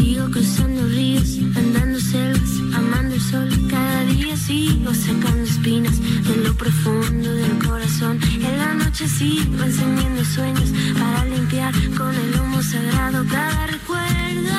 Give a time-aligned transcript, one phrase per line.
[0.00, 3.48] Sigo cruzando ríos, andando selvas, amando el sol.
[3.68, 8.18] Cada día sigo sacando espinas de lo profundo del corazón.
[8.32, 14.56] En la noche sigo encendiendo sueños para limpiar con el humo sagrado cada recuerdo.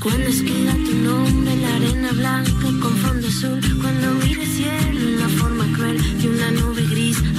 [0.00, 5.20] Cuando escriba tu nombre en la arena blanca con fondo azul, cuando mire cielo en
[5.20, 6.79] la forma cruel de una nube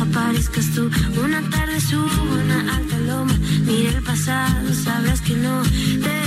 [0.02, 0.90] aparezcas tú.
[1.24, 3.34] Una tarde subo una alta loma,
[3.66, 6.21] mira el pasado, sabrás que no te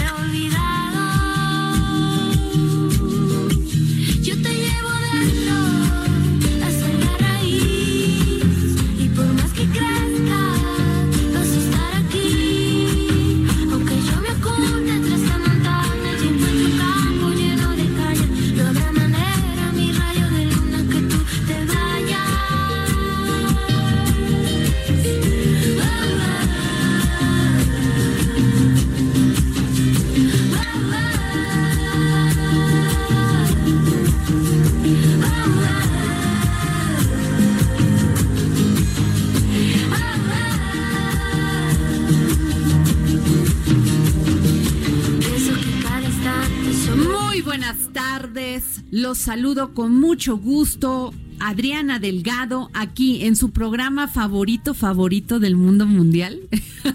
[49.24, 51.14] saludo con mucho gusto.
[51.40, 56.38] Adriana Delgado aquí en su programa favorito, favorito del mundo mundial,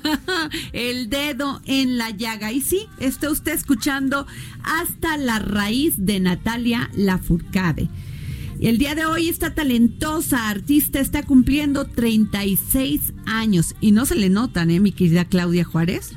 [0.71, 2.51] El Dedo en la Llaga.
[2.51, 4.27] Y sí, está usted escuchando
[4.63, 7.89] hasta la raíz de Natalia Lafourcade.
[8.61, 14.29] El día de hoy esta talentosa artista está cumpliendo 36 años y no se le
[14.29, 16.11] notan, ¿eh, mi querida Claudia Juárez?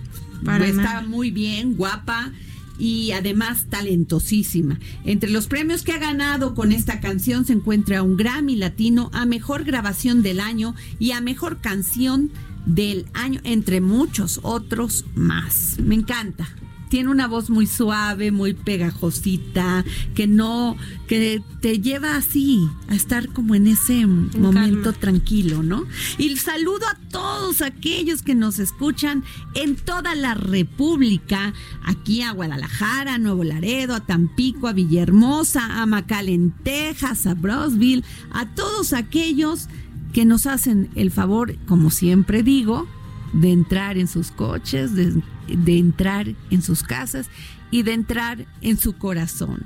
[0.44, 1.02] Para está nada.
[1.02, 2.32] muy bien, guapa
[2.78, 4.78] y además talentosísima.
[5.04, 9.26] Entre los premios que ha ganado con esta canción se encuentra un Grammy Latino a
[9.26, 12.30] Mejor Grabación del Año y a Mejor Canción
[12.66, 15.76] del Año, entre muchos otros más.
[15.78, 16.48] Me encanta.
[16.92, 19.82] Tiene una voz muy suave, muy pegajosita,
[20.14, 20.76] que no,
[21.08, 25.00] que te lleva así a estar como en ese momento calma.
[25.00, 25.86] tranquilo, ¿no?
[26.18, 33.14] Y saludo a todos aquellos que nos escuchan en toda la República, aquí a Guadalajara,
[33.14, 39.70] a Nuevo Laredo, a Tampico, a Villahermosa, a McAllen, Texas, a Brosville, a todos aquellos
[40.12, 42.86] que nos hacen el favor, como siempre digo,
[43.32, 47.28] de entrar en sus coches, de, de entrar en sus casas
[47.70, 49.64] y de entrar en su corazón.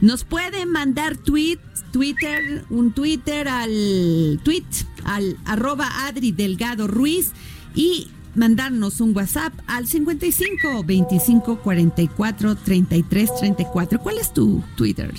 [0.00, 1.58] Nos pueden mandar tweet,
[1.92, 4.64] Twitter, un Twitter al tweet,
[5.04, 7.32] al arroba Adri Delgado Ruiz
[7.74, 13.98] y mandarnos un WhatsApp al 55 25 44 33 34.
[14.00, 15.12] ¿Cuál es tu Twitter?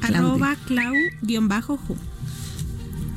[0.00, 0.18] Claudia?
[0.18, 1.96] Arroba clau-ju.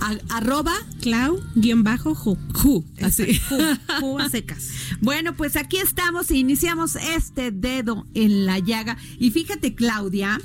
[0.02, 2.38] A- arroba Clau-ju.
[2.54, 3.40] Ju, así.
[3.50, 3.56] Ju,
[4.02, 4.70] ju a secas.
[5.02, 8.98] Bueno, pues aquí estamos e iniciamos este dedo en la llaga.
[9.20, 10.40] Y fíjate, Claudia,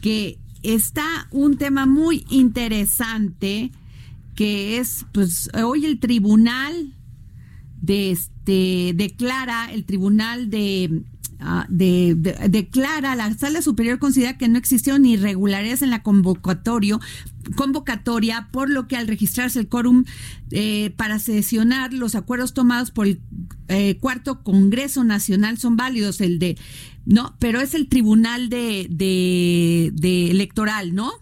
[0.00, 3.72] que está un tema muy interesante
[4.34, 6.94] que es, pues, hoy el tribunal
[7.82, 11.02] de este declara, el tribunal de
[11.40, 17.00] ah, de, de- declara, la sala superior considera que no existieron irregularidades en la convocatorio,
[17.56, 20.04] convocatoria, por lo que al registrarse el quórum
[20.50, 23.20] eh, para sesionar los acuerdos tomados por el
[23.68, 26.56] eh, cuarto Congreso Nacional son válidos, el de,
[27.06, 31.12] no, pero es el tribunal de, de, de electoral, ¿no?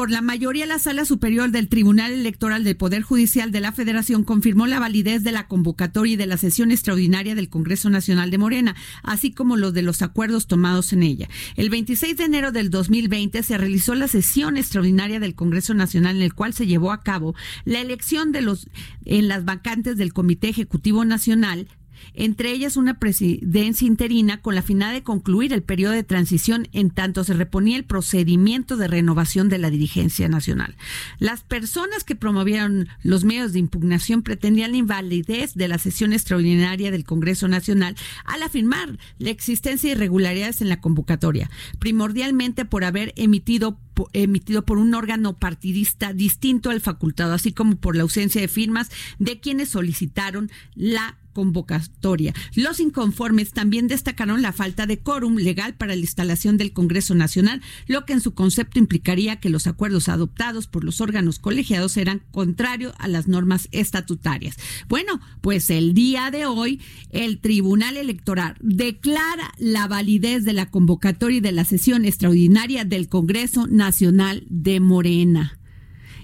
[0.00, 4.24] Por la mayoría, la Sala Superior del Tribunal Electoral del Poder Judicial de la Federación
[4.24, 8.38] confirmó la validez de la convocatoria y de la sesión extraordinaria del Congreso Nacional de
[8.38, 11.28] Morena, así como los de los acuerdos tomados en ella.
[11.54, 16.22] El 26 de enero del 2020 se realizó la sesión extraordinaria del Congreso Nacional en
[16.22, 17.34] el cual se llevó a cabo
[17.66, 18.70] la elección de los
[19.04, 21.68] en las vacantes del Comité Ejecutivo Nacional
[22.14, 26.90] entre ellas una presidencia interina con la finalidad de concluir el periodo de transición en
[26.90, 30.76] tanto se reponía el procedimiento de renovación de la dirigencia nacional.
[31.18, 36.90] Las personas que promovieron los medios de impugnación pretendían la invalidez de la sesión extraordinaria
[36.90, 43.12] del Congreso Nacional al afirmar la existencia de irregularidades en la convocatoria, primordialmente por haber
[43.16, 43.78] emitido
[44.14, 48.90] emitido por un órgano partidista distinto al facultado, así como por la ausencia de firmas
[49.18, 52.34] de quienes solicitaron la convocatoria.
[52.54, 57.62] Los inconformes también destacaron la falta de quórum legal para la instalación del Congreso Nacional,
[57.86, 62.20] lo que en su concepto implicaría que los acuerdos adoptados por los órganos colegiados eran
[62.30, 64.58] contrarios a las normas estatutarias.
[64.86, 71.38] Bueno, pues el día de hoy el Tribunal Electoral declara la validez de la convocatoria
[71.38, 75.58] y de la sesión extraordinaria del Congreso Nacional de Morena.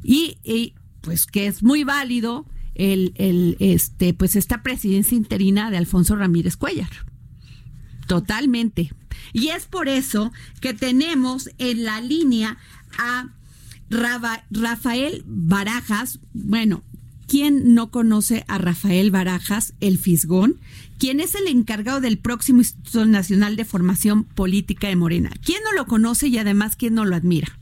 [0.03, 2.45] Y, y pues que es muy válido
[2.77, 6.91] el, el, este, pues esta presidencia interina de Alfonso Ramírez Cuellar.
[8.07, 8.93] Totalmente.
[9.33, 12.59] Y es por eso que tenemos en la línea
[12.99, 13.29] a
[13.91, 16.21] Rafael Barajas.
[16.33, 16.83] Bueno,
[17.27, 20.61] ¿quién no conoce a Rafael Barajas, el Fisgón?
[20.99, 25.31] quien es el encargado del próximo Instituto Nacional de Formación Política de Morena.
[25.45, 27.59] ¿Quién no lo conoce y además quién no lo admira?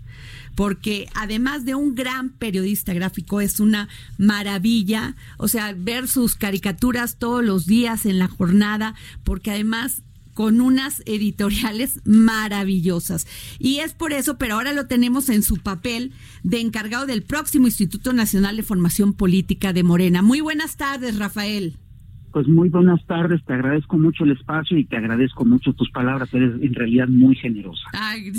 [0.55, 7.17] Porque además de un gran periodista gráfico, es una maravilla, o sea, ver sus caricaturas
[7.19, 10.03] todos los días en la jornada, porque además
[10.35, 13.27] con unas editoriales maravillosas.
[13.59, 16.13] Y es por eso, pero ahora lo tenemos en su papel
[16.43, 20.23] de encargado del próximo Instituto Nacional de Formación Política de Morena.
[20.23, 21.79] Muy buenas tardes, Rafael.
[22.35, 26.35] Pues muy buenas tardes, te agradezco mucho el espacio y te agradezco mucho tus palabras,
[26.35, 27.85] eres en realidad muy generosa.
[27.93, 28.33] Ay,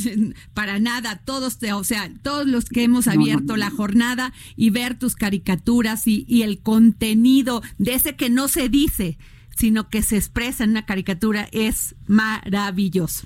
[0.54, 5.00] para nada, todos, te, o sea, todos los que hemos abierto la jornada y ver
[5.00, 9.18] tus caricaturas y, y el contenido de ese que no se dice,
[9.56, 13.26] sino que se expresa en una caricatura es maravilloso.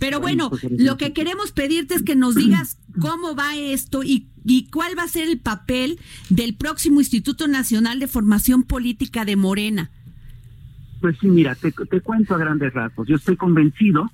[0.00, 4.26] Pero bueno, pues, lo que queremos pedirte es que nos digas cómo va esto y,
[4.44, 9.36] y, cuál va a ser el papel del próximo Instituto Nacional de Formación Política de
[9.36, 9.92] Morena.
[11.00, 13.08] Pues sí, mira, te, cuento a grandes rasgos.
[13.08, 14.10] Yo estoy convencido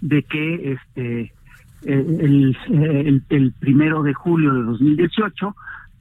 [0.00, 1.32] de que este
[1.84, 5.54] el, el, el primero de julio de 2018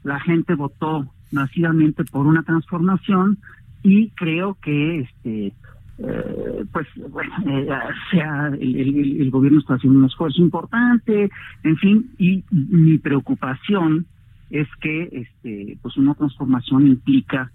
[0.04, 3.38] la gente votó masivamente por una transformación
[3.84, 5.54] y creo que este
[6.00, 7.68] eh, pues bueno eh,
[8.12, 11.30] sea el, el, el, gobierno está haciendo un esfuerzo importante
[11.64, 14.06] en fin y mi preocupación
[14.50, 17.52] es que este pues una transformación implica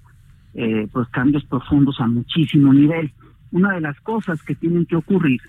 [0.54, 3.12] eh, pues cambios profundos a muchísimo nivel
[3.52, 5.40] una de las cosas que tienen que ocurrir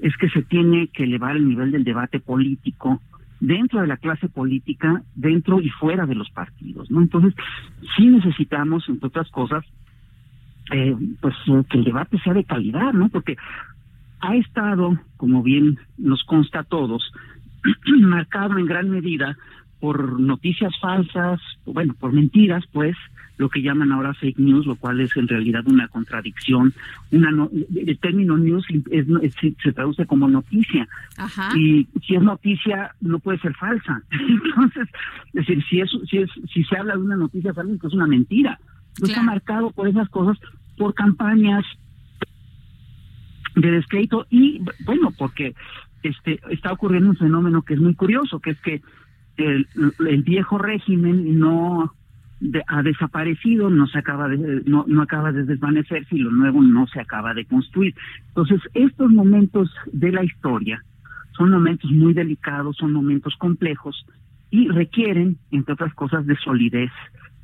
[0.00, 3.00] es que se tiene que elevar el nivel del debate político
[3.38, 7.00] dentro de la clase política, dentro y fuera de los partidos, ¿no?
[7.00, 7.34] Entonces,
[7.96, 9.64] sí necesitamos, entre otras cosas,
[10.72, 11.34] eh, pues
[11.70, 13.08] que el debate sea de calidad, ¿no?
[13.08, 13.36] Porque
[14.20, 17.12] ha estado, como bien nos consta a todos,
[18.00, 19.36] marcado en gran medida
[19.82, 22.94] por noticias falsas, bueno, por mentiras, pues,
[23.36, 26.72] lo que llaman ahora fake news, lo cual es en realidad una contradicción.
[27.10, 30.86] Una no, el término news es, es, se traduce como noticia.
[31.16, 31.50] Ajá.
[31.58, 34.00] Y si es noticia, no puede ser falsa.
[34.10, 34.88] Entonces,
[35.32, 38.06] es decir, si, es, si, es, si se habla de una noticia falsa, es una
[38.06, 38.60] mentira.
[38.94, 39.10] Claro.
[39.10, 40.38] Está marcado por esas cosas,
[40.78, 41.64] por campañas
[43.56, 45.56] de descrédito y, bueno, porque
[46.04, 48.80] este está ocurriendo un fenómeno que es muy curioso, que es que
[49.36, 49.66] el,
[50.22, 51.92] viejo régimen no
[52.40, 56.62] de, ha desaparecido, no se acaba de no, no acaba de desvanecerse y lo nuevo
[56.62, 57.94] no se acaba de construir.
[58.28, 60.82] Entonces, estos momentos de la historia
[61.36, 64.06] son momentos muy delicados, son momentos complejos
[64.50, 66.90] y requieren, entre otras cosas, de solidez,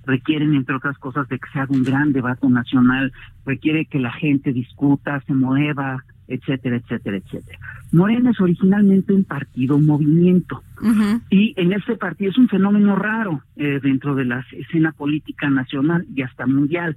[0.05, 3.13] requieren, entre otras cosas, de que se haga un gran debate nacional,
[3.47, 7.59] requiere que la gente discuta, se mueva, etcétera, etcétera, etcétera.
[7.93, 11.23] Morena es originalmente un partido, un movimiento, uh -huh.
[11.31, 16.07] y en este partido es un fenómeno raro eh, dentro de la escena política nacional
[16.15, 16.97] y hasta mundial.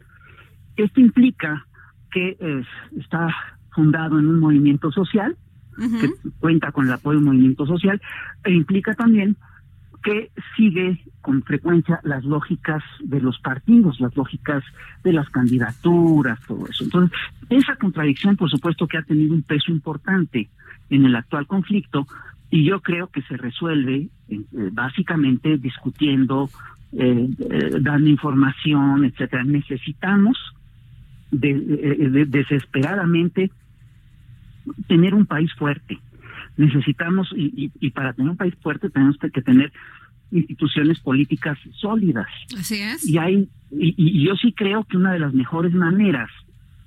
[0.75, 1.65] Esto implica
[2.11, 2.63] que eh,
[2.99, 3.33] está
[3.71, 5.35] fundado en un movimiento social,
[5.77, 6.01] uh -huh.
[6.01, 6.07] que
[6.39, 8.01] cuenta con el apoyo del movimiento social,
[8.43, 9.37] e implica también
[10.03, 14.63] que sigue con frecuencia las lógicas de los partidos, las lógicas
[15.03, 16.83] de las candidaturas, todo eso.
[16.83, 17.17] Entonces,
[17.49, 20.49] esa contradicción, por supuesto, que ha tenido un peso importante
[20.89, 22.07] en el actual conflicto,
[22.49, 24.41] y yo creo que se resuelve eh,
[24.73, 26.49] básicamente discutiendo,
[26.91, 29.43] eh, eh, dando información, etcétera.
[29.43, 30.37] Necesitamos
[31.31, 33.51] de- desesperadamente
[34.87, 35.99] tener un país fuerte.
[36.65, 39.71] Necesitamos, y, y- y para tener un país fuerte tenemos que tener
[40.31, 42.27] instituciones políticas sólidas.
[42.57, 43.05] Así es.
[43.05, 46.29] Y hay, y, y yo sí creo que una de las mejores maneras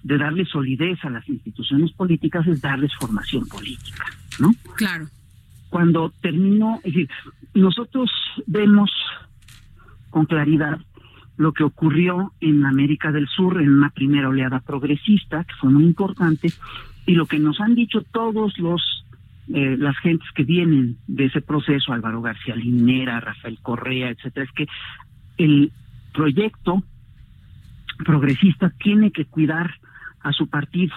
[0.02, 4.04] de darle solidez a las instituciones políticas es darles formación política,
[4.38, 4.52] ¿no?
[4.76, 5.06] Claro.
[5.70, 7.08] Cuando terminó, es decir,
[7.54, 8.10] nosotros
[8.46, 8.90] vemos
[10.10, 10.78] con claridad
[11.36, 15.84] lo que ocurrió en América del Sur en una primera oleada progresista, que fue muy
[15.84, 16.52] importante,
[17.06, 18.80] y lo que nos han dicho todos los
[19.52, 24.52] eh, las gentes que vienen de ese proceso, Álvaro García Linera, Rafael Correa, etcétera, es
[24.52, 24.66] que
[25.36, 25.72] el
[26.12, 26.82] proyecto
[28.04, 29.74] progresista tiene que cuidar
[30.20, 30.94] a su partido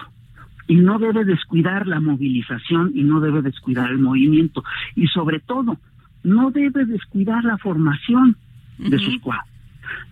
[0.66, 4.64] y no debe descuidar la movilización y no debe descuidar el movimiento
[4.94, 5.78] y sobre todo
[6.22, 8.36] no debe descuidar la formación
[8.78, 9.48] de sus cuadros.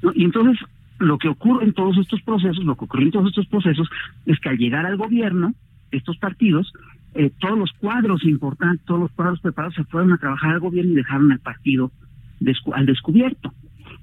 [0.03, 0.13] ¿no?
[0.15, 0.59] Y entonces
[0.99, 3.89] lo que ocurre en todos estos procesos, lo que ocurre en todos estos procesos
[4.25, 5.55] es que al llegar al gobierno,
[5.91, 6.73] estos partidos,
[7.15, 10.93] eh, todos los cuadros importantes, todos los cuadros preparados se fueron a trabajar al gobierno
[10.93, 11.91] y dejaron al partido
[12.41, 13.53] descu- al descubierto.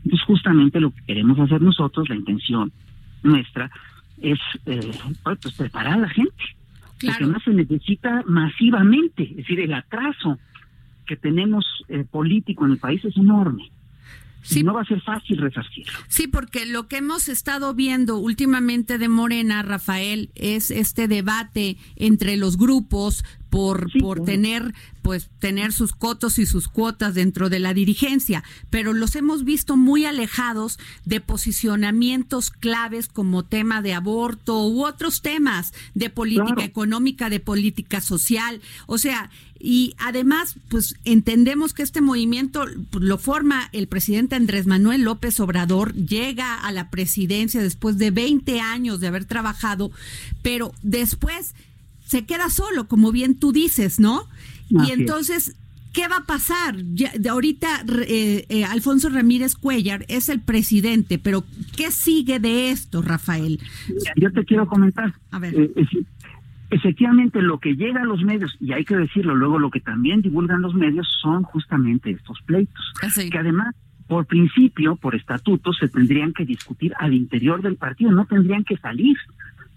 [0.04, 2.72] Entonces justamente lo que queremos hacer nosotros, la intención
[3.22, 3.70] nuestra,
[4.22, 4.80] es eh,
[5.24, 6.34] pues, pues, preparar a la gente.
[6.84, 7.26] Porque Claro.
[7.26, 10.40] además se necesita masivamente, es decir, el atraso
[11.06, 13.70] que tenemos eh, político en el país es enorme.
[14.44, 14.62] Sí.
[14.62, 15.94] No va a ser fácil resarcirlo.
[16.08, 22.38] Sí, porque lo que hemos estado viendo últimamente de Morena, Rafael, es este debate entre
[22.38, 23.24] los grupos
[23.54, 28.44] por, Sí, por tener, pues, tener sus cotos y sus cuotas dentro de la dirigencia,
[28.72, 35.22] pero los hemos visto muy alejados de posicionamientos claves como tema de aborto u otros
[35.22, 36.62] temas de política Claro.
[36.64, 39.30] económica, de política social, o sea,
[39.60, 42.66] y además, pues entendemos que este movimiento
[43.00, 48.60] lo forma el presidente Andrés Manuel López Obrador, llega a la presidencia después de 20
[48.60, 49.92] años de haber trabajado,
[50.42, 51.54] pero después
[52.14, 54.20] se queda solo, como bien tú dices, ¿no?
[54.20, 55.00] Así y es.
[55.00, 55.58] entonces,
[55.94, 56.76] ¿qué va a pasar?
[56.94, 61.44] Ya, de ahorita eh, eh, Alfonso Ramírez Cuellar es el presidente, pero
[61.76, 63.60] ¿qué sigue de esto, Rafael?
[64.16, 65.12] Yo te quiero comentar.
[65.32, 65.56] A ver.
[65.56, 66.06] eh, es decir,
[66.70, 70.22] efectivamente, lo que llega a los medios, y hay que decirlo, luego lo que también
[70.22, 72.94] divulgan los medios son justamente estos pleitos.
[73.02, 73.32] Así.
[73.32, 73.74] Que además,
[74.06, 78.78] por principio, por estatuto, se tendrían que discutir al interior del partido, no tendrían que
[78.78, 79.18] salir.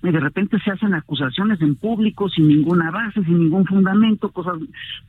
[0.03, 4.59] Y de repente se hacen acusaciones en público sin ninguna base, sin ningún fundamento, cosas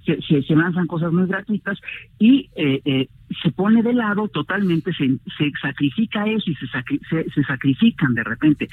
[0.05, 1.77] se, se, lanzan cosas muy gratuitas
[2.17, 3.07] y eh, eh,
[3.43, 8.13] se pone de lado totalmente, se, se sacrifica eso y se, sacri- se, se sacrifican
[8.13, 8.69] de repente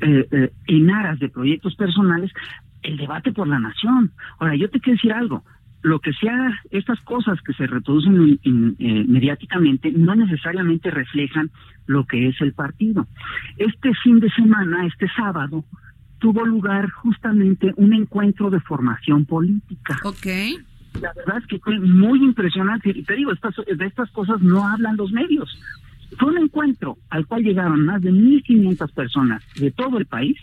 [0.00, 2.30] eh, eh, en aras de proyectos personales
[2.82, 4.10] el debate por la nación.
[4.38, 5.44] Ahora, yo te quiero decir algo.
[5.82, 11.50] Lo que sea, estas cosas que se reproducen in- in- eh, mediáticamente no necesariamente reflejan
[11.86, 13.06] lo que es el partido.
[13.58, 15.64] Este fin de semana, este sábado,
[16.20, 19.98] tuvo lugar justamente un encuentro de formación política.
[20.04, 20.26] Ok.
[21.00, 22.90] La verdad es que fue muy impresionante.
[22.94, 25.50] Y te digo, estas, de estas cosas no hablan los medios.
[26.18, 30.36] Fue un encuentro al cual llegaron más de 1.500 personas de todo el país.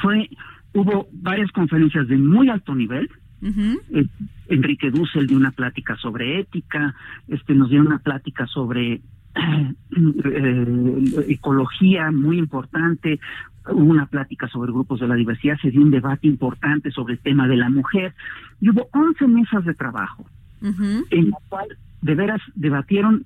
[0.00, 0.28] Fue,
[0.74, 3.08] hubo varias conferencias de muy alto nivel.
[3.42, 4.06] Eh,
[4.48, 6.94] Enrique Dussel dio una plática sobre ética,
[7.28, 9.00] este nos dio una plática sobre
[9.94, 13.18] eh, ecología muy importante,
[13.68, 17.20] hubo una plática sobre grupos de la diversidad, se dio un debate importante sobre el
[17.20, 18.14] tema de la mujer
[18.60, 20.26] y hubo 11 mesas de trabajo
[21.10, 21.66] en la cual
[22.02, 23.24] de veras debatieron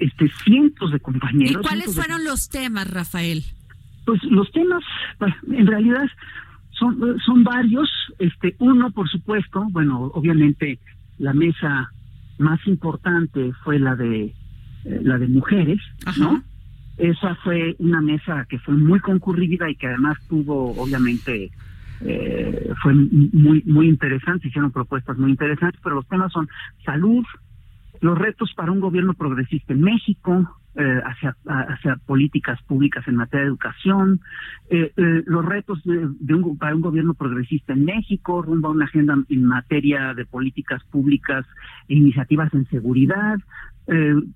[0.00, 1.62] este cientos de ¿Y compañeros.
[1.62, 3.44] cuáles cientos de- fueron los temas, Rafael?
[4.04, 4.82] pues los temas,
[5.18, 6.04] pues, en realidad
[6.78, 7.88] son son varios.
[8.18, 10.78] Este uno, por supuesto, bueno, obviamente
[11.18, 11.90] la mesa
[12.38, 14.34] más importante fue la de
[14.84, 16.20] eh, la de mujeres, Ajá.
[16.20, 16.42] ¿no?
[16.96, 21.50] Esa fue una mesa que fue muy concurrida y que además tuvo, obviamente,
[22.00, 24.48] eh, fue muy muy interesante.
[24.48, 26.48] Hicieron propuestas muy interesantes, pero los temas son
[26.84, 27.24] salud,
[28.04, 33.48] los retos para un gobierno progresista en México, eh, hacia, políticas públicas en materia de
[33.48, 34.20] educación,
[34.68, 38.84] eh, eh, los retos de, un, para un gobierno progresista en México, rumbo a una
[38.84, 41.46] agenda en materia de políticas públicas
[41.88, 43.38] e iniciativas en seguridad,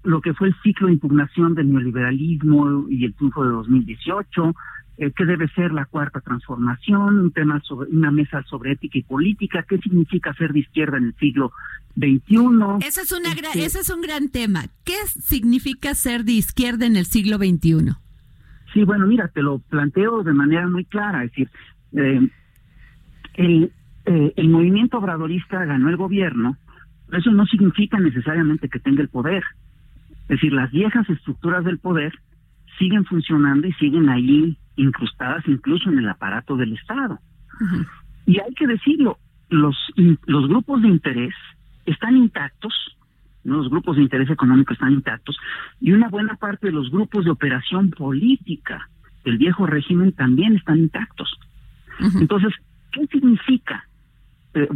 [0.03, 4.55] lo que fue el ciclo de impugnación del neoliberalismo y el triunfo de 2018,
[4.99, 9.03] eh, qué debe ser la cuarta transformación, un tema sobre una mesa sobre ética y
[9.03, 11.53] política, qué significa ser de izquierda en el siglo
[11.97, 12.85] XXI.
[12.85, 14.65] Ese es, una Este, ese es un gran tema.
[14.85, 17.93] ¿Qué significa ser de izquierda en el siglo XXI?
[18.73, 21.51] Sí, bueno, mira, te lo planteo de manera muy clara, es decir,
[21.93, 22.29] eh,
[23.35, 23.73] el,
[24.05, 26.57] eh, el movimiento obradorista ganó el gobierno,
[27.13, 29.45] eso no significa necesariamente que tenga el poder.
[30.23, 32.13] Es decir, las viejas estructuras del poder
[32.79, 37.19] siguen funcionando y siguen ahí incrustadas incluso en el aparato del Estado.
[38.27, 39.19] Y hay que decirlo,
[39.49, 39.77] los,
[40.27, 41.35] los grupos de interés
[41.87, 42.75] están intactos,
[43.45, 45.37] los grupos de interés económico están intactos,
[45.81, 48.89] y una buena parte de los grupos de operación política
[49.25, 51.39] del viejo régimen también están intactos.
[52.21, 52.53] Entonces,
[52.93, 53.85] ¿qué significa?
[54.55, 54.69] Eh,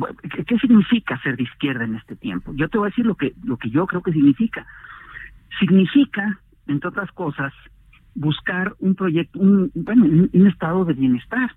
[0.47, 2.53] ¿Qué significa ser de izquierda en este tiempo?
[2.57, 4.67] Yo te voy a decir lo que, lo que yo creo que significa.
[5.61, 7.53] Significa, entre otras cosas,
[8.15, 11.51] buscar un proyecto, un, bueno, un, estado de bienestar.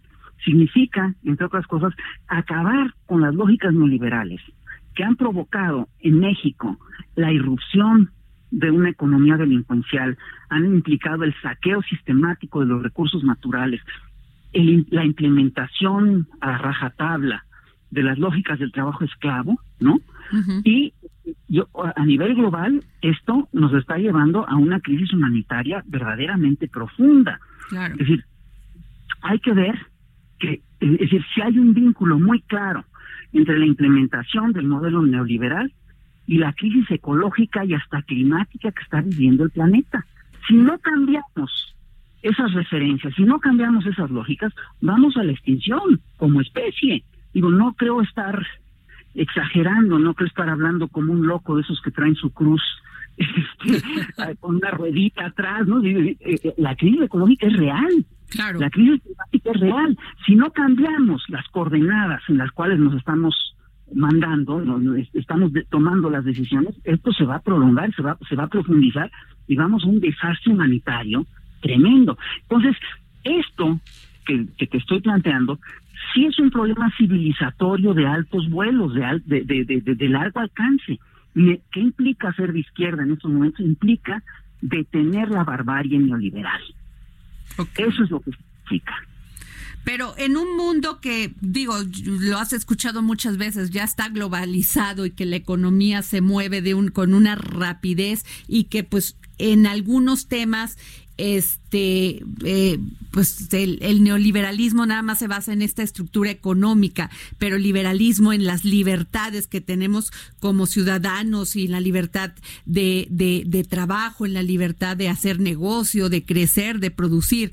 [0.44, 1.94] Significa, entre otras cosas,
[2.28, 4.42] acabar con las lógicas neoliberales
[4.94, 6.78] que han provocado en México
[7.16, 8.12] la irrupción
[8.52, 10.18] de una economía delincuencial,
[10.50, 13.82] han implicado el saqueo sistemático de los recursos naturales,
[14.54, 17.44] la implementación a rajatabla
[17.92, 20.00] de las lógicas del trabajo esclavo, ¿no?
[20.64, 20.94] Y
[21.48, 27.40] yo, a nivel global, esto nos está llevando a una crisis humanitaria verdaderamente profunda.
[27.72, 28.26] Es decir,
[29.22, 29.76] hay que ver
[30.40, 32.86] que, es decir, si hay un vínculo muy claro
[33.34, 35.74] entre la implementación del modelo neoliberal
[36.28, 40.06] y la crisis ecológica y hasta climática que está viviendo el planeta.
[40.48, 41.76] Si no cambiamos
[42.22, 47.04] esas referencias, si no cambiamos esas lógicas, vamos a la extinción como especie.
[47.34, 48.46] Digo, no creo estar
[49.16, 52.62] exagerando, no creo estar hablando como un loco de esos que traen su cruz
[53.18, 55.84] este, con una ruedita atrás, ¿no?
[55.84, 58.06] Eh, eh, la crisis económica es real.
[58.30, 58.60] Claro.
[58.60, 59.98] La crisis climática es real.
[60.26, 63.56] Si no cambiamos las coordenadas en las cuales nos estamos
[63.94, 64.62] mandando,
[65.14, 69.12] estamos tomando las decisiones, esto se va a prolongar, se va, se va a profundizar
[69.48, 71.26] y vamos a un desastre humanitario
[71.62, 72.18] tremendo.
[72.42, 72.76] Entonces,
[73.24, 73.80] esto
[74.26, 75.60] que, que te estoy planteando
[76.14, 81.00] sí es un problema civilizatorio de altos vuelos, de, de, de, largo alcance.
[81.34, 83.60] ¿Qué implica ser de izquierda en estos momentos?
[83.60, 84.24] Implica
[84.62, 86.62] detener la barbarie neoliberal.
[87.78, 88.96] Eso es lo que significa.
[89.84, 95.12] Pero en un mundo que, digo, lo has escuchado muchas veces, ya está globalizado y
[95.12, 100.28] que la economía se mueve de un, con una rapidez y que pues en algunos
[100.28, 100.78] temas
[101.18, 102.80] este eh,
[103.12, 108.66] pues el, neoliberalismo nada más se basa en esta estructura económica, pero liberalismo en las
[108.66, 110.12] libertades que tenemos
[110.42, 112.34] como ciudadanos y en la libertad
[112.66, 117.52] de, de, trabajo, en la libertad de hacer negocio, de crecer, de producir.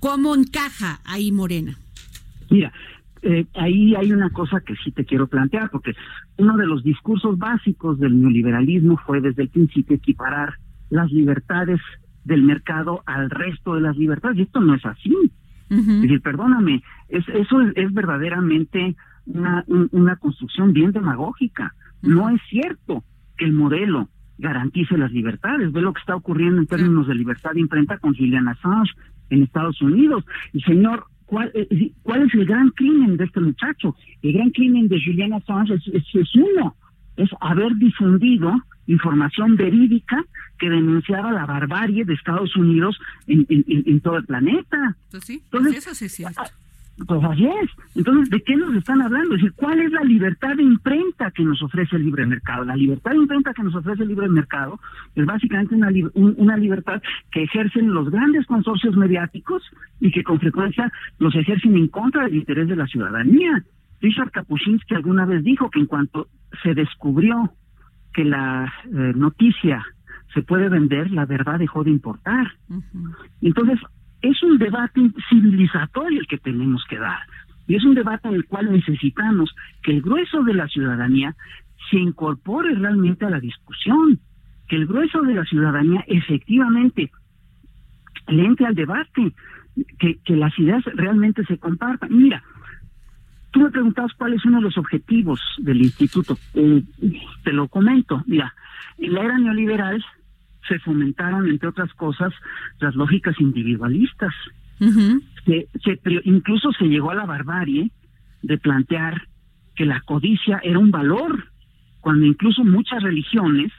[0.00, 1.78] ¿Cómo encaja ahí Morena?
[2.50, 2.72] Mira,
[3.22, 5.92] eh, ahí hay una cosa que sí te quiero plantear, porque
[6.36, 10.54] uno de los discursos básicos del neoliberalismo fue desde el principio equiparar
[10.88, 11.80] las libertades
[12.24, 14.38] del mercado al resto de las libertades.
[14.38, 15.14] Y esto no es así.
[15.70, 21.74] Es decir, perdóname, es, eso es, verdaderamente una, una construcción bien demagógica.
[22.02, 23.04] No es cierto
[23.36, 24.08] que el modelo
[24.40, 25.70] garantice las libertades.
[25.72, 28.92] Ve lo que está ocurriendo en términos de libertad de imprenta con Julian Assange
[29.28, 30.24] en Estados Unidos.
[30.52, 33.94] Y señor, ¿cuál, eh, ¿cuál es el gran crimen de este muchacho?
[34.22, 36.74] El gran crimen de Julian Assange es, es uno,
[37.16, 38.52] es haber difundido
[38.92, 40.24] información verídica
[40.58, 44.96] que denunciaba la barbarie de Estados Unidos en, en, todo el planeta.
[45.10, 46.42] Pues sí, pues Entonces, eso sí es cierto.
[46.42, 46.50] Ah,
[47.06, 47.70] pues así es.
[47.94, 49.34] Entonces, ¿de qué nos están hablando?
[49.34, 52.64] Es decir, ¿cuál es la libertad de imprenta que nos ofrece el libre mercado?
[52.64, 54.78] La libertad de imprenta que nos ofrece el libre mercado
[55.14, 57.00] es básicamente una, una libertad
[57.32, 59.62] que ejercen los grandes consorcios mediáticos
[60.00, 63.64] y que con frecuencia los ejercen en contra del interés de la ciudadanía.
[64.00, 66.28] Richard Kapuscinski alguna vez dijo que en cuanto
[66.62, 67.52] se descubrió
[68.12, 69.84] que la eh, noticia
[70.34, 72.52] se puede vender, la verdad dejó de importar.
[73.40, 73.78] Entonces,
[74.22, 77.20] es un debate civilizatorio el que tenemos que dar.
[77.66, 81.34] Y es un debate en el cual necesitamos que el grueso de la ciudadanía
[81.90, 84.18] se incorpore realmente a la discusión,
[84.68, 87.10] que el grueso de la ciudadanía efectivamente
[88.28, 89.32] le entre al debate,
[89.98, 92.16] que, que las ideas realmente se compartan.
[92.16, 92.42] Mira,
[93.50, 96.38] Tú me preguntabas cuál es uno de los objetivos del instituto.
[96.54, 96.82] Eh,
[97.42, 98.22] te lo comento.
[98.26, 98.54] Mira,
[98.98, 100.04] en la era neoliberal
[100.68, 102.32] se fomentaron, entre otras cosas,
[102.78, 104.32] las lógicas individualistas.
[106.24, 107.90] incluso se llegó a la barbarie
[108.42, 109.26] de plantear
[109.74, 111.48] que la codicia era un valor,
[112.00, 113.72] cuando incluso muchas religiones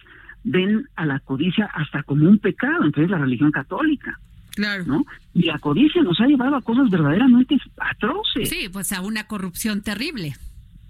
[0.44, 4.20] ven a la codicia hasta como un pecado, entonces la religión católica.
[4.56, 4.84] Claro.
[4.86, 5.06] ¿no?
[5.34, 8.50] Y la codicia nos ha llevado a cosas verdaderamente atroces.
[8.50, 10.34] Sí, pues a una corrupción terrible.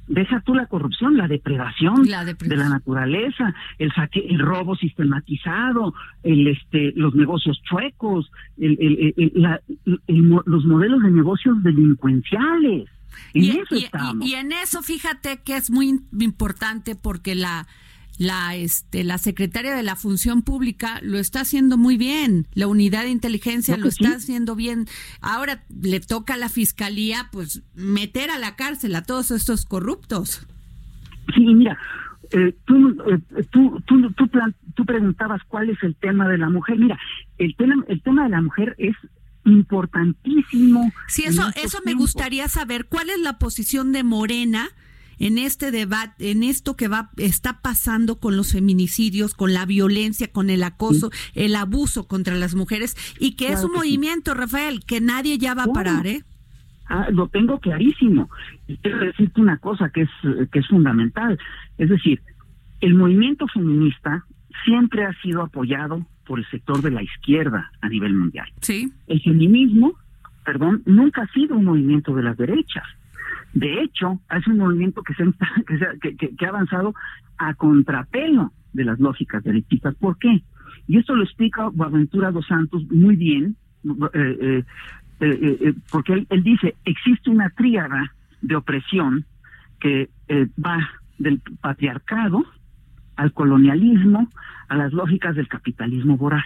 [0.07, 5.93] Deja tú la corrupción, la depredación, de la naturaleza, el saque, el robo sistematizado,
[6.23, 8.77] el este, los negocios chuecos, el,
[9.17, 9.43] el,
[10.45, 12.89] los modelos de negocios delincuenciales.
[13.33, 13.87] En y, eso y-
[14.23, 17.67] y- y en eso fíjate que es muy importante porque la
[18.21, 23.03] la este la secretaria de la función pública lo está haciendo muy bien la unidad
[23.03, 24.03] de inteligencia ¿No lo que sí?
[24.03, 24.85] está haciendo bien
[25.21, 30.45] ahora le toca a la fiscalía pues meter a la cárcel a todos estos corruptos
[31.35, 31.77] Sí, mira,
[32.31, 36.49] eh, tú, eh, tú, tú, tú, plan- tú preguntabas cuál es el tema de la
[36.49, 36.77] mujer.
[36.77, 36.97] Mira,
[37.37, 38.95] el tema, el tema de la mujer es
[39.45, 40.91] importantísimo.
[41.07, 42.85] Sí, eso, eso me gustaría saber.
[42.85, 44.67] ¿Cuál es la posición de Morena
[45.21, 50.31] en este debate, en esto que va está pasando con los feminicidios, con la violencia,
[50.31, 53.77] con el acoso, el abuso contra las mujeres y que es un que sí.
[53.77, 56.23] movimiento, Rafael, que nadie ya va a parar, ¿eh?
[56.87, 58.31] Ah, lo tengo clarísimo.
[58.67, 60.09] Y quiero decirte una cosa que es,
[60.51, 61.37] que es fundamental.
[61.77, 62.19] Es decir,
[62.81, 64.25] el movimiento feminista
[64.65, 68.47] siempre ha sido apoyado por el sector de la izquierda a nivel mundial.
[68.61, 68.91] Sí.
[69.05, 69.93] El feminismo,
[70.43, 72.85] perdón, nunca ha sido un movimiento de las derechas.
[73.53, 75.95] De hecho, es un movimiento que, se, ha-
[76.37, 76.93] que, ha- avanzado
[77.37, 79.95] a contrapelo de las lógicas derechistas.
[79.95, 80.41] ¿Por qué?
[80.87, 83.55] Y esto lo explica Boaventura dos Santos muy bien,
[84.13, 84.63] eh,
[85.19, 89.25] eh, eh, porque él, él dice, existe una tríada de opresión
[89.79, 90.09] que
[90.63, 90.77] va
[91.19, 92.45] del patriarcado
[93.15, 94.29] al colonialismo,
[94.69, 96.45] a las lógicas del capitalismo voraz.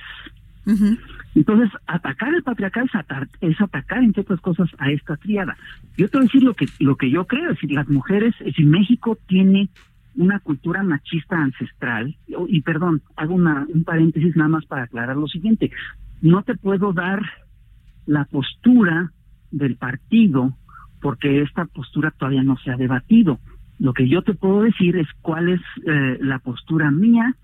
[1.35, 5.55] Entonces, atacar el patriarcado es, atar- es atacar, entre otras cosas, a esta tríada.
[5.97, 8.33] Yo te voy a decir lo que, lo que yo creo, es decir, las mujeres,
[8.39, 9.69] es decir, México tiene
[10.15, 12.15] una cultura machista ancestral,
[12.47, 15.71] y perdón, hago una, un paréntesis nada más para aclarar lo siguiente,
[16.21, 17.21] no te puedo dar
[18.05, 19.11] la postura
[19.51, 20.55] del partido
[21.01, 23.39] porque esta postura todavía no se ha debatido.
[23.77, 27.35] Lo que yo te puedo decir es cuál es eh, la postura mía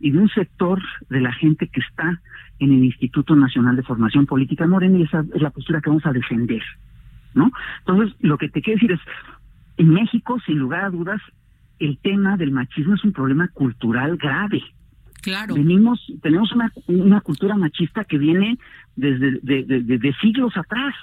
[0.00, 2.20] y de un sector de la gente que está
[2.58, 6.06] en el Instituto Nacional de Formación Política Morena y esa es la postura que vamos
[6.06, 6.62] a defender,
[7.34, 7.50] ¿no?
[7.80, 9.00] Entonces, lo que te quiero decir es,
[9.76, 11.20] en México, sin lugar a dudas,
[11.78, 14.62] el tema del machismo es un problema cultural grave.
[15.22, 15.54] Claro.
[15.54, 18.58] Venimos, tenemos una, una cultura machista que viene
[18.96, 20.94] desde de, de- de- de siglos atrás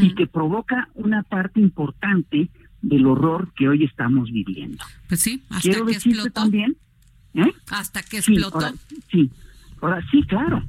[0.00, 2.48] y que provoca una parte importante
[2.82, 4.82] del horror que hoy estamos viviendo.
[5.08, 6.40] Pues sí, hasta Quiero que decirte explotó.
[6.42, 6.76] también,
[7.34, 7.52] ¿eh?
[7.70, 8.56] Hasta que Sí, explotó.
[8.66, 8.72] ahora,
[9.10, 9.30] sí,
[9.80, 10.62] ahora sí, claro.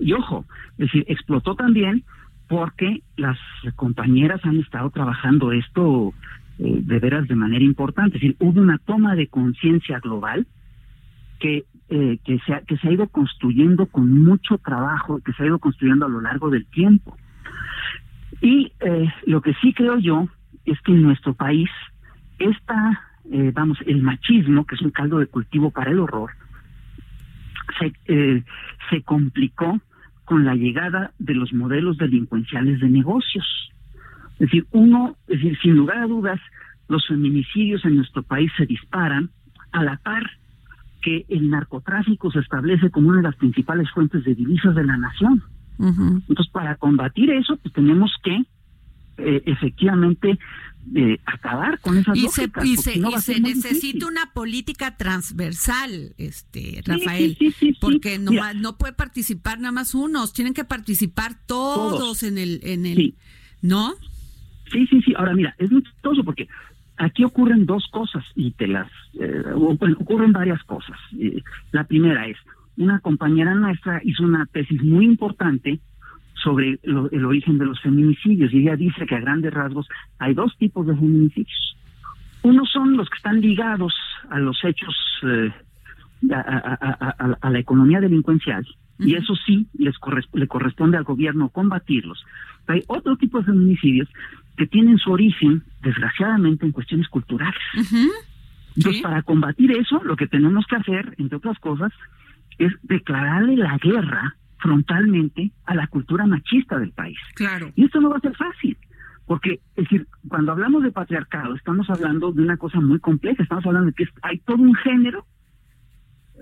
[0.00, 2.04] Y ojo, es decir, explotó también
[2.48, 3.38] porque las
[3.76, 6.14] compañeras han estado trabajando esto
[6.58, 8.16] eh, de veras de manera importante.
[8.16, 10.46] Es decir, hubo una toma de conciencia global
[11.40, 15.42] que, eh, que, se ha, que se ha ido construyendo con mucho trabajo, que se
[15.42, 17.16] ha ido construyendo a lo largo del tiempo.
[18.40, 20.28] Y eh, lo que sí creo yo
[20.64, 21.70] es que en nuestro país
[22.38, 26.30] esta, eh, vamos, el machismo, que es un caldo de cultivo para el horror,
[27.78, 28.42] se, eh,
[28.90, 29.80] se complicó
[30.24, 33.46] con la llegada de los modelos delincuenciales de negocios.
[34.32, 36.40] Es decir, uno, es decir, sin lugar a dudas,
[36.88, 39.30] los feminicidios en nuestro país se disparan
[39.72, 40.30] a la par
[41.02, 44.96] que el narcotráfico se establece como una de las principales fuentes de divisas de la
[44.96, 45.42] nación.
[45.78, 48.42] Entonces, para combatir eso, pues tenemos que
[49.18, 50.38] eh, efectivamente
[50.94, 54.04] eh, acabar con esas Y se, lógicas, y se, no y se necesita difícil.
[54.04, 58.54] una política transversal, este Rafael, sí, sí, sí, porque no, Mira.
[58.54, 62.22] no puede participar nada más unos, tienen que participar todos, Todos.
[62.22, 63.14] en el, en el, Sí.
[63.62, 63.94] ¿no?
[64.72, 65.14] Sí, sí, sí.
[65.16, 66.48] Ahora mira, es muy chistoso porque
[66.96, 70.98] aquí ocurren dos cosas y te las eh, ocurren varias cosas.
[71.18, 72.36] Eh, la primera es
[72.76, 75.80] una compañera nuestra hizo una tesis muy importante
[76.42, 80.34] sobre lo- el origen de los feminicidios y ella dice que a grandes rasgos hay
[80.34, 81.76] dos tipos de feminicidios.
[82.42, 83.94] Uno son los que están ligados
[84.30, 85.52] a los hechos eh,
[86.32, 88.66] a, a- a- a- a la economía delincuencial
[88.98, 92.24] y eso sí les corres- le corresponde al gobierno combatirlos.
[92.66, 94.08] Hay otro tipo de feminicidios
[94.56, 97.54] que tienen su origen, desgraciadamente, en cuestiones culturales.
[98.76, 99.02] Entonces, Sí.
[99.02, 101.92] para combatir eso, lo que tenemos que hacer, entre otras cosas,
[102.58, 107.18] es declararle la guerra frontalmente a la cultura machista del país.
[107.34, 107.72] Claro.
[107.76, 108.76] Y esto no va a ser fácil,
[109.26, 113.66] porque, es decir, cuando hablamos de patriarcado, estamos hablando de una cosa muy compleja, estamos
[113.66, 115.26] hablando de que hay todo un género,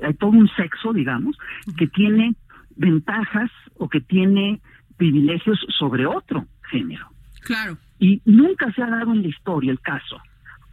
[0.02, 1.36] hay todo un sexo, digamos,
[1.76, 2.36] que tiene
[2.76, 4.60] ventajas o que tiene
[4.96, 7.08] privilegios sobre otro género.
[7.42, 7.78] Claro.
[7.98, 10.20] Y nunca se ha dado en la historia el caso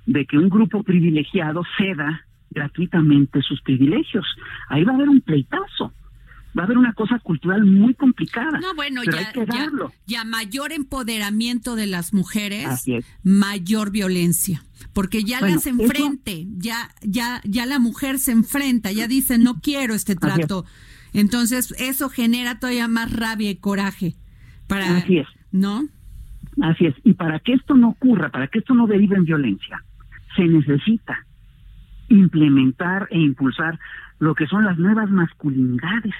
[0.05, 4.25] de que un grupo privilegiado ceda gratuitamente sus privilegios.
[4.69, 5.93] Ahí va a haber un pleitazo,
[6.57, 8.59] va a haber una cosa cultural muy complicada.
[8.59, 9.91] No, bueno, pero ya, hay que ya, darlo.
[10.05, 12.83] ya mayor empoderamiento de las mujeres,
[13.23, 14.63] mayor violencia,
[14.93, 19.37] porque ya Bueno, las eso- enfrente, ya, ya, ya la mujer se enfrenta, ya dice
[19.37, 20.19] no quiero este es.
[20.19, 20.65] trato,
[21.13, 24.15] entonces eso genera todavía más rabia y coraje
[24.67, 25.27] para, Así es.
[25.51, 25.87] ¿no?
[26.61, 26.95] Así es.
[27.03, 29.83] Y para que esto no ocurra, para que esto no derive en violencia,
[30.35, 31.25] se necesita
[32.09, 33.79] implementar e impulsar
[34.23, 36.13] lo que son las nuevas masculinidades,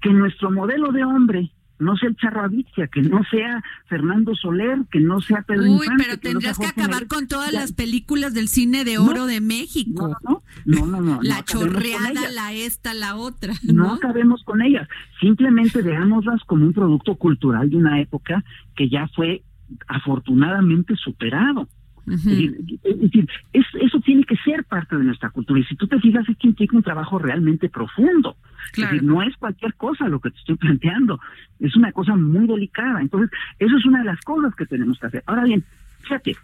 [0.00, 4.98] que nuestro modelo de hombre no sea el Charravicia, que no sea Fernando Soler, que
[5.00, 7.60] no sea Pedro Uy, Infante, pero que no sea tendrías que acabar con todas Ya-
[7.60, 10.16] las películas del cine de oro de México.
[10.24, 13.54] No, no, no, no, la chorreada, la esta, la otra.
[13.62, 13.92] no ¿no?
[13.94, 14.88] acabemos con ellas,
[15.20, 18.42] simplemente veámoslas como un producto cultural de una época
[18.74, 19.42] que ya fue
[19.86, 21.68] afortunadamente superado.
[22.10, 25.60] Es decir, es decir, es- eso tiene que ser parte de nuestra cultura.
[25.60, 28.36] Y si tú te fijas, esto implica un trabajo realmente profundo.
[28.72, 28.94] Claro.
[28.96, 31.20] Es decir, no es cualquier cosa lo que te estoy planteando.
[31.60, 33.00] Es una cosa muy delicada.
[33.00, 35.22] Entonces, eso es una de las cosas que tenemos que hacer.
[35.26, 35.64] Ahora bien,
[36.02, 36.36] fíjate,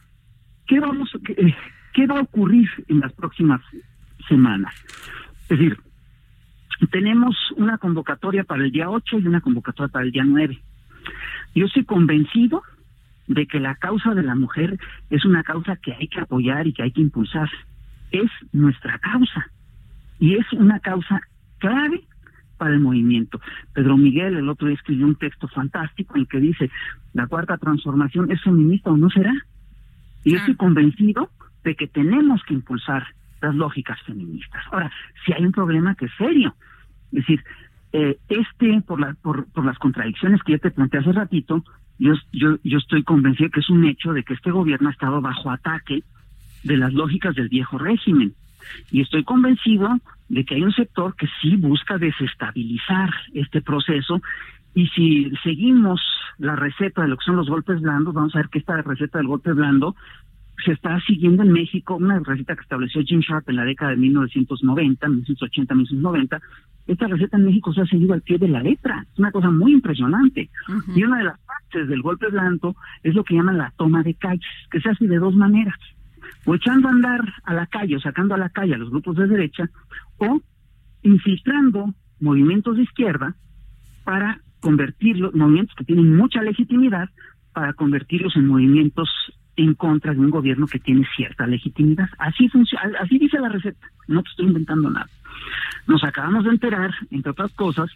[0.67, 1.55] ¿qué, vamos, qué, eh,
[1.93, 3.61] qué va a ocurrir en las próximas
[4.29, 4.75] semanas?
[5.49, 5.79] Es decir,
[6.91, 10.61] tenemos una convocatoria para el día 8 y una convocatoria para el día 9.
[11.55, 12.63] Yo estoy convencido
[13.27, 14.79] de que la causa de la mujer
[15.11, 17.49] es una causa que hay que apoyar y que hay que impulsar.
[18.11, 19.47] Es nuestra causa
[20.19, 21.21] y es una causa
[21.59, 22.03] clave
[22.59, 23.41] para el movimiento.
[23.73, 26.71] Pedro Miguel el otro día escribió un texto fantástico en el que dice,
[27.13, 29.33] la cuarta transformación es feminista o no será.
[30.25, 30.41] Y yo Ah.
[30.41, 31.31] estoy convencido
[31.65, 33.07] de que tenemos que impulsar
[33.41, 34.63] las lógicas feministas.
[34.71, 34.91] Ahora,
[35.25, 36.55] si hay un problema que es serio,
[37.13, 37.43] es decir,
[37.93, 41.65] eh, este, por, la, por, por las contradicciones que ya te planteé hace ratito,
[42.05, 45.23] yo, yo, yo estoy convencido que es un hecho de que este gobierno ha estado
[45.23, 46.03] bajo ataque
[46.63, 48.35] de las lógicas del viejo régimen.
[48.91, 49.89] Y estoy convencido
[50.29, 54.21] de que hay un sector que sí busca desestabilizar este proceso
[54.75, 56.01] y si seguimos
[56.39, 59.19] la receta de lo que son los golpes blandos, vamos a ver que esta receta
[59.19, 59.95] del golpe blando
[60.65, 63.97] se está siguiendo en México, una receta que estableció Jim Sharp en la década de
[63.97, 66.41] 1990, 1980, 1990.
[66.87, 69.07] Esta receta en México se ha seguido al pie de la letra.
[69.13, 70.51] Es una cosa muy impresionante.
[70.95, 74.15] Y una de las partes del golpe blando es lo que llaman la toma de
[74.15, 75.79] calles, que se hace de dos maneras.
[76.47, 79.17] O echando a andar a la calle o sacando a la calle a los grupos
[79.17, 79.69] de derecha,
[80.19, 80.41] o
[81.03, 83.35] infiltrando movimientos de izquierda
[84.05, 87.09] para convertirlos, movimientos que tienen mucha legitimidad,
[87.53, 89.09] para convertirlos en movimientos
[89.57, 92.09] en contra de un gobierno que tiene cierta legitimidad.
[92.19, 95.09] Así funciona, así dice la receta, no te estoy inventando nada.
[95.87, 97.91] Nos acabamos de enterar, entre otras cosas,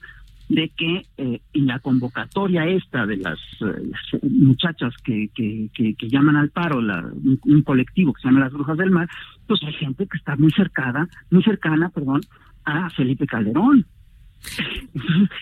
[0.48, 5.94] de que eh, en la convocatoria esta de las, eh, las muchachas que, que, que,
[5.94, 9.08] que llaman al paro, la, un, un colectivo que se llama las Brujas del Mar,
[9.46, 12.22] pues hay gente que está muy cercana, muy cercana, perdón,
[12.64, 13.86] a Felipe Calderón.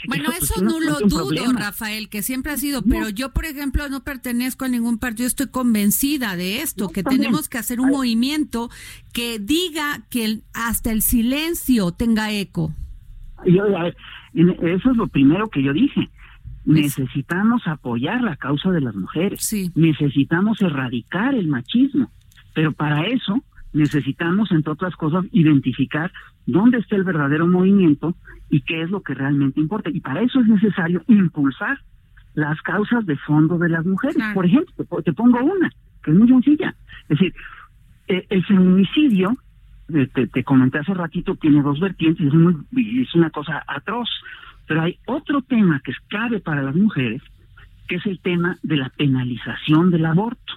[0.08, 1.58] Bueno, pues, eso sí no lo dudo, problema.
[1.60, 5.48] Rafael, que siempre ha sido, pero yo, por ejemplo, no pertenezco a ningún partido, estoy
[5.48, 7.22] convencida de esto, que también.
[7.22, 7.92] tenemos que hacer un Ay.
[7.94, 8.70] movimiento
[9.12, 12.72] que diga que el- hasta el silencio tenga eco.
[13.46, 13.96] Yo, a ver,
[14.36, 16.08] eso es lo primero que yo dije.
[16.64, 19.40] Necesitamos apoyar la causa de las mujeres.
[19.42, 19.70] Sí.
[19.74, 22.10] Necesitamos erradicar el machismo.
[22.54, 26.10] Pero para eso necesitamos, entre otras cosas, identificar
[26.46, 28.16] dónde está el verdadero movimiento
[28.50, 29.90] y qué es lo que realmente importa.
[29.90, 31.78] Y para eso es necesario impulsar
[32.34, 34.16] las causas de fondo de las mujeres.
[34.16, 34.34] Claro.
[34.34, 35.70] Por ejemplo, te po- te pongo una,
[36.02, 36.74] que es muy sencilla.
[37.08, 37.34] Es decir,
[38.08, 39.36] eh, el feminicidio,
[39.86, 42.54] te, te comenté hace ratito, tiene dos vertientes, es, muy,
[43.02, 44.08] es una cosa atroz.
[44.66, 47.22] Pero hay otro tema que es clave para las mujeres,
[47.88, 50.54] que es el tema de la penalización del aborto.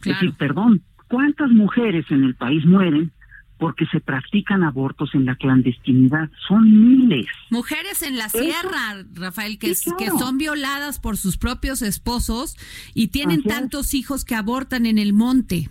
[0.00, 3.10] Es decir, perdón, ¿cuántas mujeres en el país mueren
[3.58, 6.28] porque se practican abortos en la clandestinidad?
[6.46, 7.26] Son miles.
[7.50, 12.56] Mujeres en la Eso- sierra, Rafael, que, Sí, que son violadas por sus propios esposos
[12.94, 13.54] y tienen Así es.
[13.54, 15.70] tantos hijos que abortan en el monte.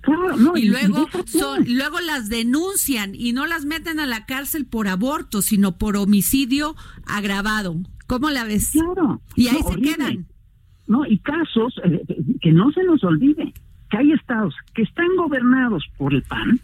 [0.00, 4.64] Claro, no, Y luego son, luego las denuncian y no las meten a la cárcel
[4.66, 7.76] por aborto, sino por homicidio agravado.
[8.06, 8.70] ¿Cómo la ves?
[8.72, 9.20] Claro.
[9.34, 9.94] Y ahí No, se horrible.
[9.96, 10.26] quedan.
[10.86, 13.52] No, y casos, eh, eh, que no se nos olvide,
[13.90, 16.60] que hay estados que están gobernados por el PAN,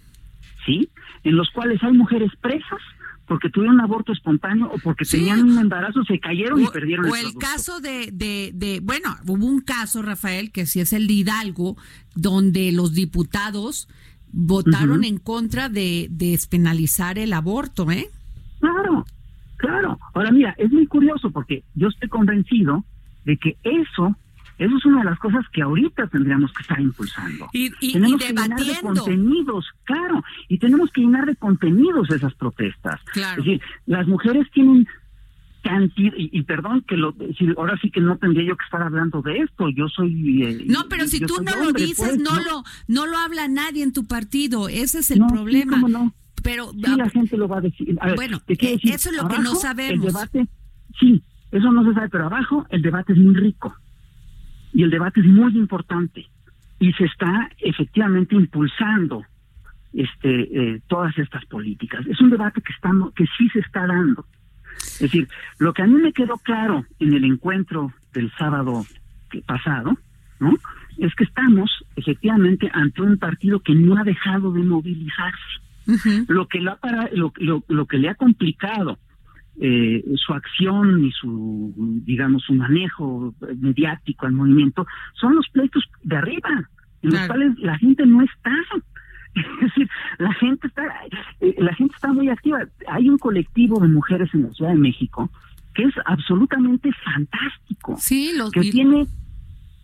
[0.65, 0.89] ¿sí?
[1.25, 2.81] En los cuales hay mujeres presas
[3.27, 5.19] porque tuvieron un aborto espontáneo o porque Sí.
[5.19, 7.39] tenían un embarazo, se cayeron y perdieron o el el producto.
[7.41, 11.77] caso de, de, de, bueno, hubo un caso, Rafael, que sí es el de Hidalgo,
[12.15, 13.89] donde los diputados
[14.31, 15.09] votaron Ujú.
[15.09, 18.11] en contra de despenalizar el aborto, ¿eh?
[18.61, 19.05] Claro,
[19.57, 19.99] claro.
[20.13, 22.85] Ahora mira, es muy curioso porque yo estoy convencido
[23.25, 24.17] de que eso,
[24.59, 27.49] eso es una de las cosas que ahorita tendríamos que estar impulsando.
[27.53, 32.11] Y, y- y tenemos que llenar de contenidos, claro, y tenemos que llenar de contenidos
[32.11, 33.01] esas protestas.
[33.13, 33.41] Claro.
[33.43, 34.87] Es decir, las mujeres tienen
[35.63, 37.15] cantidad, y, y perdón que lo,
[37.57, 40.43] ahora sí que no tendría yo que estar hablando de esto, yo soy...
[40.43, 43.83] eh, No, pero si tú no lo dices, pues, no, lo no lo habla nadie
[43.83, 45.73] en tu partido, ese es el No, sí, problema.
[45.73, 46.15] cómo no.
[46.43, 47.97] Pero Sí, la gente lo va a decir.
[48.03, 49.95] A ver, Bueno, te eh, decir, eso es lo que no sabemos.
[50.07, 50.47] El debate,
[51.01, 53.75] sí, eso no se sabe, pero abajo el debate es muy rico.
[54.75, 56.27] Y el debate es muy importante
[56.81, 59.25] y se está efectivamente impulsando
[59.95, 62.05] este eh, todas estas políticas.
[62.07, 64.27] Es un debate que estamos que sí se está dando.
[64.77, 68.85] Es decir, lo que a mí me quedó claro en el encuentro del sábado
[69.47, 69.97] pasado,
[70.41, 70.53] ¿no?
[70.99, 75.61] Es que estamos efectivamente ante un partido que no ha dejado de movilizarse.
[76.29, 77.33] Lo que ha para, lo,
[77.69, 78.99] lo, que le ha complicado
[79.61, 81.73] eh, su acción y su
[82.05, 86.69] digamos su manejo mediático al movimiento son los pleitos de arriba
[87.03, 88.51] en los cuales la gente no está
[89.35, 89.89] es decir,
[90.19, 90.83] la gente está,
[91.41, 92.61] eh, la gente está muy activa.
[92.89, 95.31] Hay un colectivo de mujeres en la Ciudad de México
[95.75, 97.97] que es absolutamente fantástico.
[97.99, 99.07] Sí, lo que tiene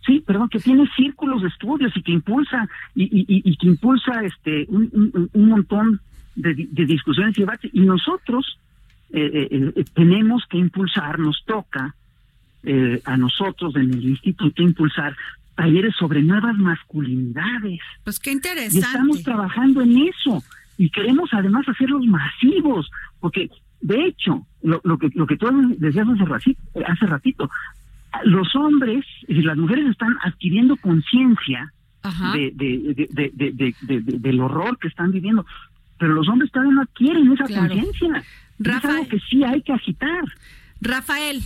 [0.05, 4.65] sí, perdón, que tiene círculos de estudios y que impulsa y, y, que impulsa este
[4.69, 5.99] un, un, montón
[6.35, 6.53] de,
[6.85, 7.71] discusiones y debates.
[7.73, 8.57] Y nosotros
[9.13, 11.95] eh, eh, tenemos que impulsar, nos toca
[13.05, 15.15] a nosotros en el instituto impulsar
[15.55, 17.79] talleres sobre nuevas masculinidades.
[18.03, 18.77] Pues qué interesante.
[18.77, 20.43] Y estamos trabajando en eso
[20.77, 23.49] y queremos además hacerlos masivos, porque
[23.81, 25.47] de hecho, lo, lo que lo que tú
[25.79, 27.49] decías hace ratito, hace ratito,
[28.25, 31.73] los hombres y las mujeres están adquiriendo conciencia
[32.33, 35.45] de, de, de, del horror que están viviendo,
[35.97, 38.23] pero los hombres todavía no adquieren esa conciencia.
[38.63, 40.23] Es algo que sí hay que agitar.
[40.79, 41.41] Rafael,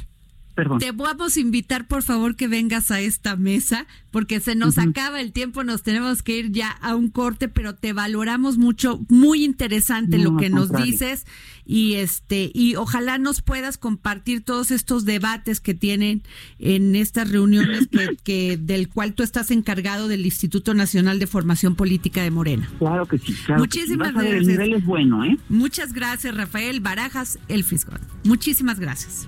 [0.79, 5.19] te vamos a invitar, por favor, que vengas a esta mesa, porque se nos acaba
[5.19, 9.43] el tiempo, nos tenemos que ir ya a un corte, pero te valoramos mucho, muy
[9.43, 11.25] interesante lo que nos dices
[11.65, 16.21] y este y ojalá nos puedas compartir todos estos debates que tienen
[16.59, 17.89] en estas reuniones
[18.23, 22.69] que, del cual tú estás encargado del Instituto Nacional de Formación Política de Morena.
[22.77, 23.35] Claro que sí.
[23.57, 24.33] Muchísimas gracias.
[24.33, 25.37] El nivel es bueno, ¿eh?
[25.49, 27.99] Muchas gracias, Rafael Barajas, el Fiscal.
[28.23, 29.27] Muchísimas gracias.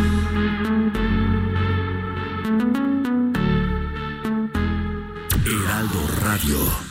[6.43, 6.90] Radio.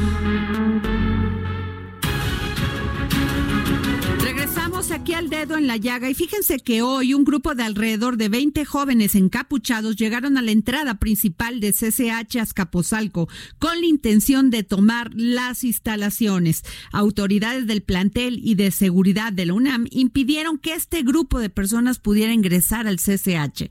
[5.11, 8.29] Aquí al dedo en la llaga y fíjense que hoy un grupo de alrededor de
[8.29, 13.27] 20 jóvenes encapuchados llegaron a la entrada principal de CCH Azcapotzalco
[13.59, 16.63] con la intención de tomar las instalaciones.
[16.93, 21.99] Autoridades del plantel y de seguridad de la UNAM impidieron que este grupo de personas
[21.99, 23.69] pudiera ingresar al CCH.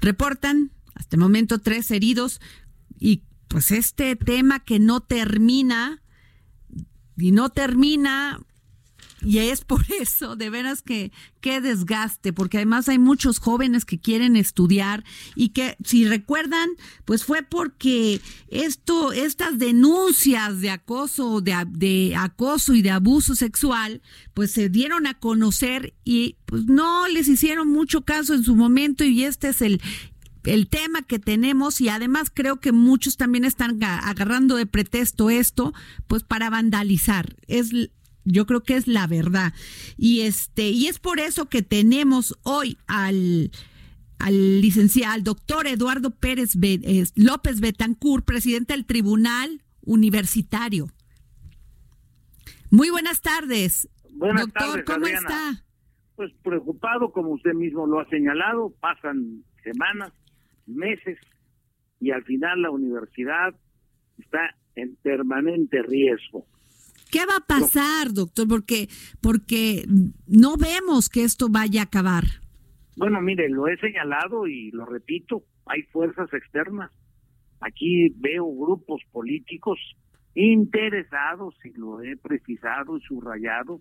[0.00, 2.40] Reportan hasta el momento tres heridos
[2.98, 6.02] y pues este tema que no termina
[7.18, 8.40] y no termina
[9.22, 13.98] y es por eso, de veras que qué desgaste, porque además hay muchos jóvenes que
[13.98, 15.04] quieren estudiar
[15.34, 16.68] y que si recuerdan,
[17.04, 24.02] pues fue porque esto, estas denuncias de acoso, de, de acoso y de abuso sexual,
[24.34, 29.04] pues se dieron a conocer y pues no les hicieron mucho caso en su momento
[29.04, 29.80] y este es el
[30.44, 35.74] el tema que tenemos y además creo que muchos también están agarrando de pretexto esto,
[36.06, 37.36] pues para vandalizar.
[37.46, 37.70] Es
[38.28, 39.52] yo creo que es la verdad.
[39.96, 43.50] Y este, y es por eso que tenemos hoy al
[44.18, 46.54] al licenciado, al doctor Eduardo Pérez
[47.14, 50.86] López Betancourt, presidente del Tribunal Universitario.
[52.70, 53.88] Muy buenas tardes.
[54.10, 55.64] Buenas doctor, ¿cómo está?
[56.16, 60.12] Pues preocupado, como usted mismo lo ha señalado, pasan semanas,
[60.66, 61.16] meses,
[62.00, 63.54] y al final la universidad
[64.18, 66.44] está en permanente riesgo
[67.10, 68.46] ¿Qué va a pasar, doctor?
[68.48, 68.88] Porque,
[69.20, 69.84] porque
[70.26, 72.24] no vemos que esto vaya a acabar.
[72.96, 76.90] Bueno, mire, lo he señalado y lo repito, hay fuerzas externas.
[77.60, 79.78] Aquí veo grupos políticos
[80.34, 83.80] interesados, y lo he precisado y subrayado,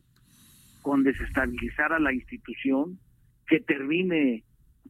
[0.81, 2.99] con desestabilizar a la institución,
[3.47, 4.43] que termine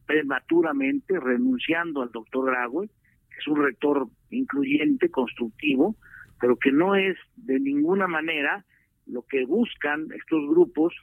[0.06, 5.96] prematuramente renunciando al doctor Graue, que es un rector incluyente, constructivo,
[6.40, 8.64] pero que no es de ninguna manera
[9.06, 10.94] lo que buscan estos grupos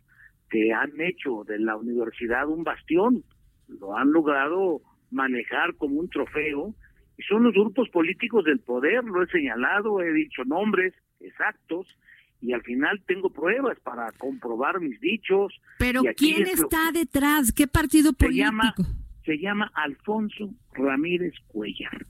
[0.50, 3.24] que han hecho de la universidad un bastión,
[3.68, 4.82] lo han logrado
[5.12, 6.76] manejar como un trofeo,
[7.18, 11.88] y son los grupos políticos del poder, lo he señalado, he dicho nombres exactos,
[12.42, 15.54] y al final tengo pruebas para comprobar mis dichos.
[15.80, 17.52] Pero ¿quién es está que detrás?
[17.52, 19.00] ¿Qué partido se llama, político?
[19.26, 22.06] se llama Alfonso Ramírez Cuellar.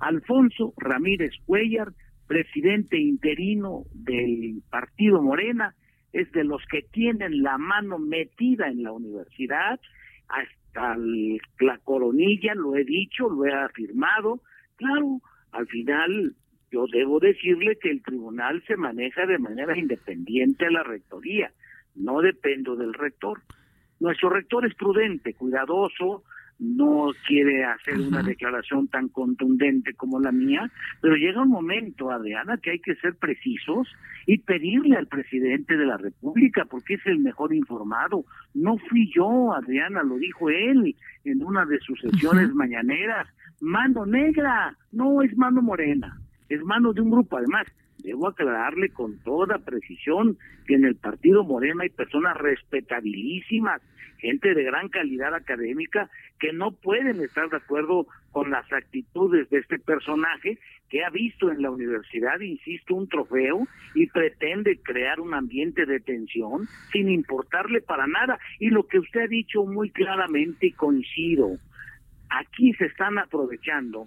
[0.00, 1.92] Alfonso Ramírez Cuellar,
[2.26, 5.74] presidente interino del partido Morena,
[6.12, 9.80] es de los que tienen la mano metida en la universidad,
[10.28, 14.40] hasta la coronilla, lo he dicho, lo he afirmado.
[14.76, 15.20] Claro,
[15.52, 16.34] al final
[16.70, 21.52] yo debo decirle que el tribunal se maneja de manera independiente a la rectoría,
[21.94, 23.40] no dependo del rector.
[24.00, 26.24] Nuestro rector es prudente, cuidadoso,
[26.58, 32.56] no quiere hacer una declaración tan contundente como la mía, pero llega un momento, Adriana,
[32.56, 33.88] que hay que ser precisos
[34.26, 38.24] y pedirle al presidente de la República, porque es el mejor informado.
[38.54, 43.28] No fui yo, Adriana, lo dijo él en una de sus sesiones mañaneras.
[43.60, 47.36] Mano negra, no es mano morena, es mano de un grupo.
[47.36, 47.66] Además,
[48.06, 53.82] debo aclararle con toda precisión que en el partido Morena hay personas respetabilísimas,
[54.18, 59.58] gente de gran calidad académica, que no pueden estar de acuerdo con las actitudes de
[59.58, 60.56] este personaje
[60.88, 65.98] que ha visto en la universidad, insisto, un trofeo y pretende crear un ambiente de
[65.98, 68.38] tensión sin importarle para nada.
[68.60, 71.58] Y lo que usted ha dicho muy claramente y coincido,
[72.30, 74.06] aquí se están aprovechando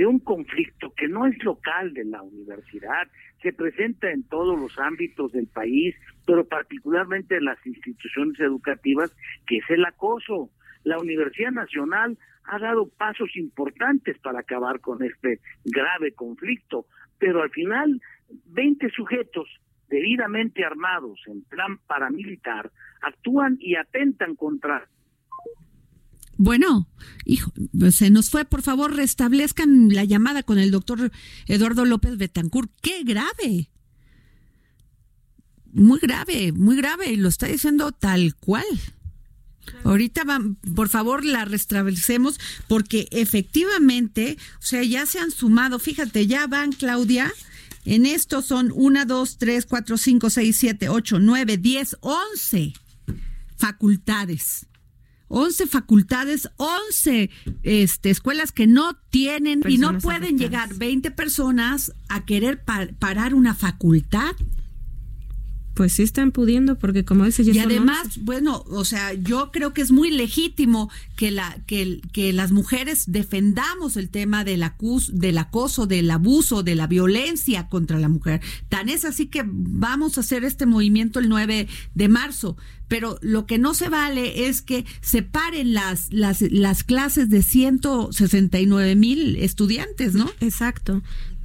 [0.00, 3.06] de un conflicto que no es local de la universidad,
[3.42, 5.94] se presenta en todos los ámbitos del país,
[6.26, 9.14] pero particularmente en las instituciones educativas,
[9.46, 10.48] que es el acoso.
[10.84, 16.86] La Universidad Nacional ha dado pasos importantes para acabar con este grave conflicto,
[17.18, 18.00] pero al final
[18.46, 19.50] 20 sujetos
[19.90, 22.70] debidamente armados en plan paramilitar
[23.02, 24.88] actúan y atentan contra
[26.42, 26.88] Bueno,
[27.26, 27.52] hijo,
[27.90, 28.46] se nos fue.
[28.46, 31.12] Por favor, restablezcan la llamada con el doctor
[31.46, 32.70] Eduardo López Betancourt.
[32.80, 33.68] ¡Qué grave!
[35.74, 37.12] Muy grave, muy grave.
[37.12, 38.64] Y lo está diciendo tal cual.
[39.84, 40.40] Ahorita, va,
[40.74, 45.78] por favor, la restablecemos porque efectivamente, o sea, ya se han sumado.
[45.78, 47.30] Fíjate, ya van, Claudia.
[47.84, 52.72] En esto son 1, 2, 3, 4, 5, 6, 7, 8, 9, 10, 11
[53.58, 54.69] facultades.
[55.32, 57.30] 11 facultades, 11
[57.62, 60.40] este, escuelas que no tienen y no Personas pueden afectadas.
[60.68, 64.34] llegar 20 personas a querer pa- parar una facultad.
[65.74, 68.20] Pues sí están pudiendo, porque como dice ya Y además, 11.
[68.22, 73.04] bueno, o sea, yo creo que es muy legítimo que la que, que las mujeres
[73.06, 78.40] defendamos el tema del acus, del acoso, del abuso, de la violencia contra la mujer.
[78.68, 82.56] Tan es así que vamos a hacer este movimiento el 9 de marzo,
[82.88, 88.96] pero lo que no se vale es que separen las las las clases de 169
[88.96, 90.30] mil estudiantes, ¿no?
[90.40, 91.02] Exacto.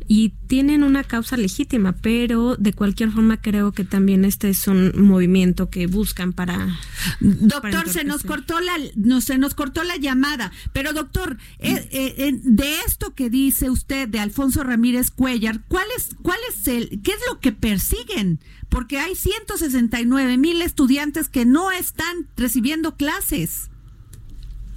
[0.07, 4.91] Y tienen una causa legítima, pero de cualquier forma creo que también este es un
[4.95, 6.77] movimiento que buscan para...
[7.19, 10.51] Doctor, para se nos cortó la, no, se nos cortó la llamada.
[10.73, 15.87] Pero doctor, eh, eh, eh, de esto que dice usted de Alfonso Ramírez Cuellar, ¿cuál
[15.97, 18.39] es, cuál es el, qué es lo que persiguen?
[18.69, 23.69] Porque hay 169 mil estudiantes que no están recibiendo clases.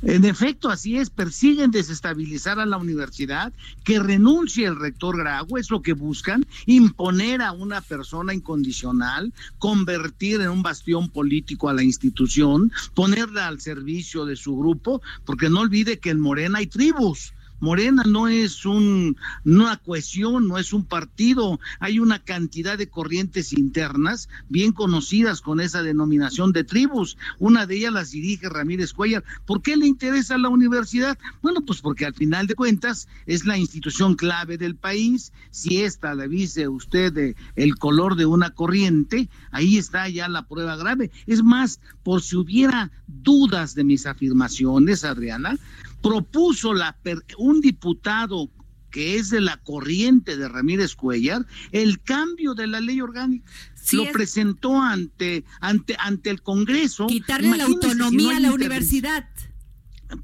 [0.03, 5.71] En efecto, así es, persiguen desestabilizar a la universidad, que renuncie el rector Grago, es
[5.71, 11.83] lo que buscan, imponer a una persona incondicional, convertir en un bastión político a la
[11.83, 17.33] institución, ponerla al servicio de su grupo, porque no olvide que en Morena hay tribus.
[17.61, 23.53] Morena no es un, una cohesión, no es un partido, hay una cantidad de corrientes
[23.53, 27.17] internas bien conocidas con esa denominación de tribus.
[27.39, 29.25] Una de ellas las dirige Ramírez Cuellar.
[29.47, 31.19] ¿Por qué le interesa la universidad?
[31.43, 35.33] Bueno, pues porque al final de cuentas es la institución clave del país.
[35.51, 40.47] Si esta le dice usted de el color de una corriente, ahí está ya la
[40.47, 41.11] prueba grave.
[41.27, 45.59] Es más, por si hubiera dudas de mis afirmaciones, Adriana,
[46.03, 48.51] propuso la per- un diputado
[48.91, 53.51] que es de la corriente de Ramírez Cuellar, el cambio de la ley orgánica.
[53.93, 57.07] lo presentó ante, ante, ante el Congreso.
[57.07, 59.29] Quitarle la autonomía a la universidad.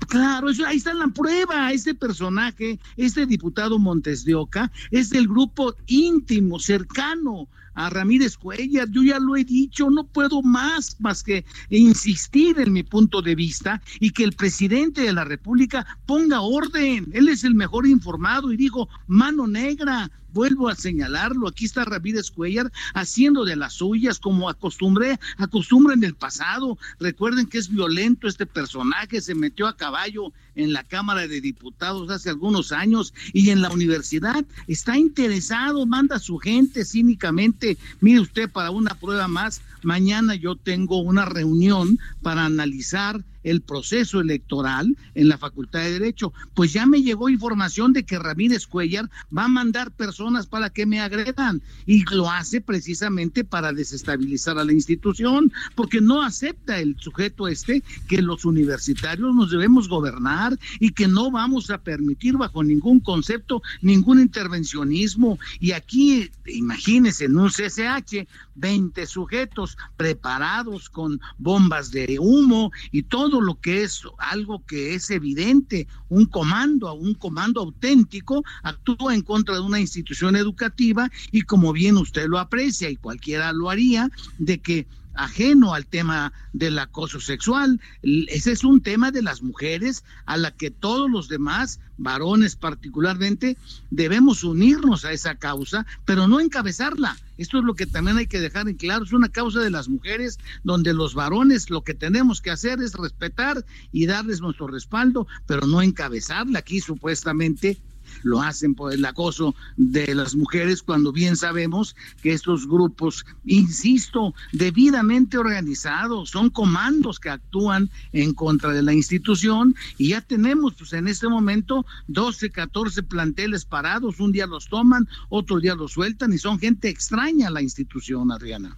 [0.08, 1.70] Claro, eso, ahí está la prueba.
[1.72, 8.88] Este personaje, este diputado Montes de Oca, es del grupo íntimo, cercano a Ramírez Cuellar.
[8.90, 13.34] Yo ya lo he dicho, no puedo más más que insistir en mi punto de
[13.34, 17.08] vista y que el presidente de la República ponga orden.
[17.12, 22.30] Él es el mejor informado y digo, mano negra, vuelvo a señalarlo, aquí está Ramírez
[22.30, 26.76] Cuellar haciendo de las suyas como acostumbré, acostumbra en el pasado.
[26.99, 32.11] Recuerden que es violento este personaje, se metió a caballo en la Cámara de Diputados
[32.11, 37.78] hace algunos años y en la universidad está interesado, manda a su gente cínicamente.
[38.01, 44.20] Mire usted, para una prueba más, mañana yo tengo una reunión para analizar el proceso
[44.20, 46.32] electoral en la Facultad de Derecho.
[46.55, 50.86] Pues ya me llegó información de que Ramírez Cuellar va a mandar personas para que
[50.86, 56.97] me agredan y lo hace precisamente para desestabilizar a la institución, porque no acepta el
[56.99, 62.64] sujeto este que los universitarios nos debemos gobernar y que no vamos a permitir bajo
[62.64, 65.38] ningún concepto ningún intervencionismo.
[65.61, 73.34] Y aquí, imagínense, en un CCH, 20 sujetos preparados con bombas de humo y todo
[73.41, 79.55] lo que es algo que es evidente, un comando, un comando auténtico, actúa en contra
[79.55, 84.09] de una institución educativa y como bien usted lo aprecia y cualquiera lo haría,
[84.39, 87.80] de que ajeno al tema del acoso sexual.
[88.02, 93.56] Ese es un tema de las mujeres a la que todos los demás, varones particularmente,
[93.90, 97.16] debemos unirnos a esa causa, pero no encabezarla.
[97.36, 99.04] Esto es lo que también hay que dejar en claro.
[99.04, 102.94] Es una causa de las mujeres donde los varones lo que tenemos que hacer es
[102.94, 106.60] respetar y darles nuestro respaldo, pero no encabezarla.
[106.60, 107.78] Aquí supuestamente
[108.22, 114.34] lo hacen por el acoso de las mujeres cuando bien sabemos que estos grupos, insisto,
[114.52, 120.92] debidamente organizados, son comandos que actúan en contra de la institución y ya tenemos pues
[120.92, 126.32] en este momento 12, 14 planteles parados, un día los toman, otro día los sueltan
[126.32, 128.76] y son gente extraña a la institución, Adriana.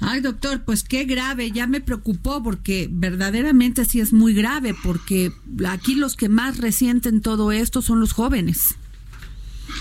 [0.00, 5.32] Ay, doctor, pues qué grave, ya me preocupó porque verdaderamente sí es muy grave, porque
[5.68, 8.76] aquí los que más resienten todo esto son los jóvenes.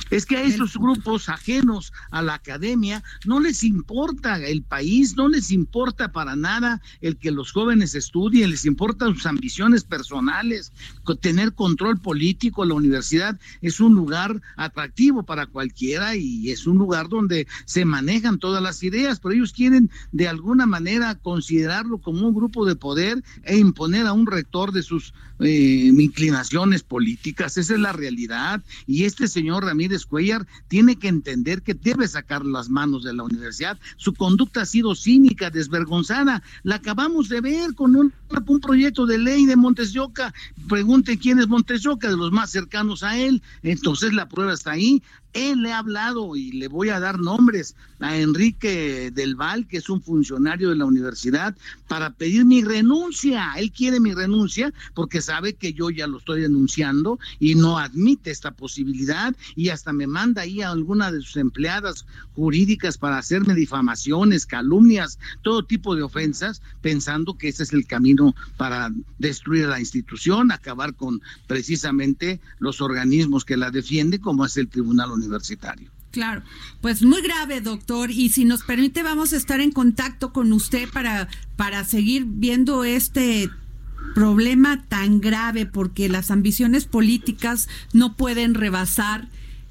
[0.09, 5.27] Es que a esos grupos ajenos a la academia no les importa el país, no
[5.27, 10.71] les importa para nada el que los jóvenes estudien, les importan sus ambiciones personales,
[11.15, 12.65] tener control político.
[12.65, 18.39] La universidad es un lugar atractivo para cualquiera y es un lugar donde se manejan
[18.39, 23.23] todas las ideas, pero ellos quieren de alguna manera considerarlo como un grupo de poder
[23.43, 27.57] e imponer a un rector de sus eh, inclinaciones políticas.
[27.57, 28.61] Esa es la realidad.
[28.87, 33.23] Y este señor Ramírez Cuellar tiene que entender que debe sacar las manos de la
[33.23, 33.79] universidad.
[33.97, 36.43] Su conducta ha sido cínica, desvergonzada.
[36.63, 38.13] La acabamos de ver con un,
[38.47, 39.99] un proyecto de ley de Montes de
[41.03, 43.41] Quién es Montes de Oca, de los más cercanos a él.
[43.63, 45.01] Entonces la prueba está ahí.
[45.33, 49.77] Él le ha hablado y le voy a dar nombres a Enrique Del Val, que
[49.77, 51.55] es un funcionario de la universidad,
[51.87, 53.53] para pedir mi renuncia.
[53.57, 58.31] Él quiere mi renuncia porque sabe que yo ya lo estoy denunciando y no admite
[58.31, 62.05] esta posibilidad y hasta me manda ahí a alguna de sus empleadas
[62.35, 68.33] jurídicas para hacerme difamaciones, calumnias, todo tipo de ofensas, pensando que ese es el camino
[68.57, 74.69] para destruir la institución, acabar con precisamente los organismos que la defienden, como es el
[74.69, 75.18] Tribunal universitario.
[76.11, 76.41] Claro,
[76.81, 78.09] pues muy grave, doctor.
[78.09, 82.83] Y si nos permite, vamos a estar en contacto con usted para, para seguir viendo
[82.83, 83.49] este
[84.15, 89.29] problema tan grave, porque las ambiciones políticas no pueden rebasar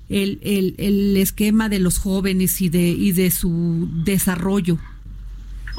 [0.08, 4.78] el, el, el esquema de los jóvenes y de, y de su desarrollo.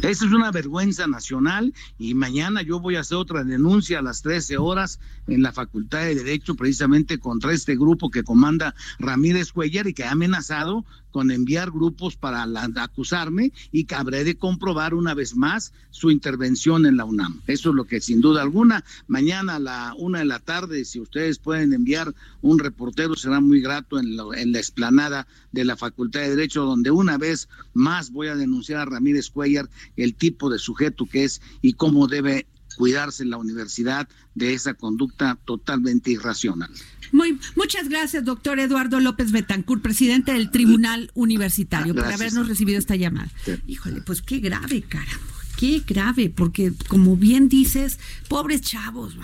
[0.01, 4.21] Esa es una vergüenza nacional y mañana yo voy a hacer otra denuncia a las
[4.21, 9.87] 13 horas en la Facultad de Derecho precisamente contra este grupo que comanda Ramírez Cuellar
[9.87, 12.43] y que ha amenazado con enviar grupos para
[12.77, 17.41] acusarme y que habré de comprobar una vez más su intervención en la UNAM.
[17.47, 20.99] Eso es lo que sin duda alguna, mañana a la una de la tarde, si
[20.99, 26.21] ustedes pueden enviar un reportero, será muy grato en, en la explanada de la Facultad
[26.21, 30.59] de Derecho, donde una vez más voy a denunciar a Ramírez Cuellar el tipo de
[30.59, 32.47] sujeto que es y cómo debe
[32.77, 36.69] cuidarse en la universidad de esa conducta totalmente irracional.
[37.11, 42.95] Muy, muchas gracias, doctor Eduardo López Betancourt, presidente del Tribunal Universitario, por habernos recibido esta
[42.95, 43.29] llamada.
[43.67, 45.17] Híjole, pues qué grave, caramba,
[45.57, 49.15] qué grave, porque como bien dices, pobres chavos,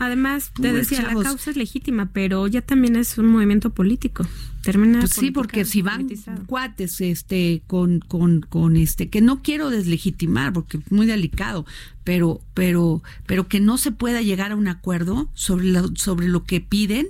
[0.00, 1.24] Además, te decía, chavos.
[1.24, 4.24] la causa es legítima, pero ya también es un movimiento político.
[4.62, 6.46] Termina Pues sí, porque si van politizado.
[6.46, 11.66] cuates este con con con este que no quiero deslegitimar porque es muy delicado,
[12.04, 16.44] pero pero pero que no se pueda llegar a un acuerdo sobre lo, sobre lo
[16.44, 17.08] que piden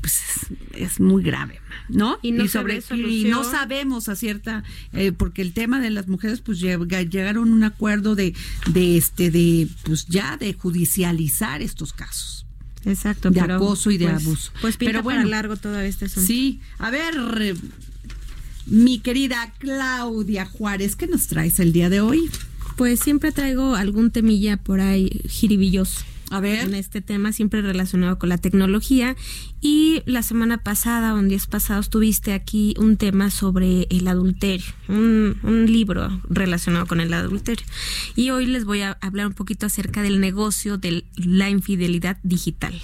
[0.00, 0.20] pues
[0.72, 2.18] es, es muy grave, ¿no?
[2.22, 6.40] Y no sobre y no sabemos a cierta eh, porque el tema de las mujeres
[6.40, 8.34] pues llega- llegaron a un acuerdo de
[8.72, 12.46] de este de pues ya de judicializar estos casos.
[12.84, 14.52] Exacto, de pero, acoso y de pues- abuso.
[14.60, 15.30] Pues pinta Pero para bueno.
[15.30, 16.26] largo todo este asunto.
[16.26, 17.14] Sí, a ver,
[18.66, 22.30] mi querida Claudia Juárez, ¿qué nos traes el día de hoy?
[22.76, 26.02] Pues siempre traigo algún temilla por ahí jiribilloso.
[26.30, 26.64] A ver.
[26.64, 29.16] En este tema, siempre relacionado con la tecnología.
[29.60, 34.66] Y la semana pasada, o en días pasados, tuviste aquí un tema sobre el adulterio,
[34.88, 37.66] un, un libro relacionado con el adulterio.
[38.14, 42.74] Y hoy les voy a hablar un poquito acerca del negocio de la infidelidad digital.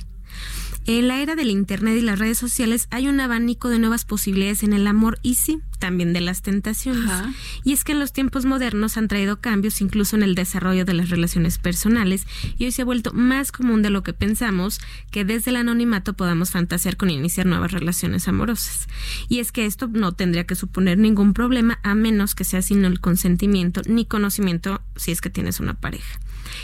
[0.87, 4.62] En la era del Internet y las redes sociales hay un abanico de nuevas posibilidades
[4.62, 7.11] en el amor y sí, también de las tentaciones.
[7.11, 7.32] Ajá.
[7.64, 10.93] Y es que en los tiempos modernos han traído cambios incluso en el desarrollo de
[10.93, 12.26] las relaciones personales
[12.59, 14.78] y hoy se ha vuelto más común de lo que pensamos
[15.11, 18.87] que desde el anonimato podamos fantasear con iniciar nuevas relaciones amorosas.
[19.30, 22.85] Y es que esto no tendría que suponer ningún problema a menos que sea sin
[22.85, 26.20] el consentimiento ni conocimiento si es que tienes una pareja.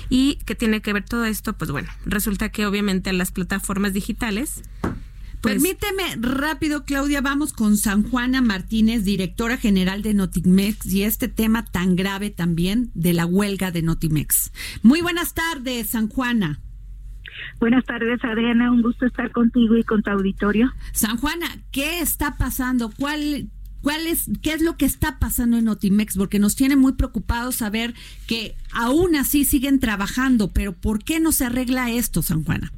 [0.08, 1.52] ¿Y qué tiene que ver todo esto?
[1.54, 4.62] Pues bueno, resulta que obviamente las plataformas digitales
[5.40, 11.28] pues, Permíteme rápido, Claudia, vamos con San Juana Martínez, directora general de Notimex, y este
[11.28, 14.52] tema tan grave también de la huelga de Notimex.
[14.82, 16.60] Muy buenas tardes, San Juana.
[17.58, 18.70] Buenas tardes, Adriana.
[18.70, 20.70] Un gusto estar contigo y con tu auditorio.
[20.92, 22.90] San Juana, ¿qué está pasando?
[22.90, 23.48] ¿Cuál,
[23.82, 26.16] cuál es, qué es lo que está pasando en Notimex?
[26.16, 27.94] Porque nos tiene muy preocupados saber
[28.26, 32.72] que aún así siguen trabajando, pero ¿por qué no se arregla esto, San Juana?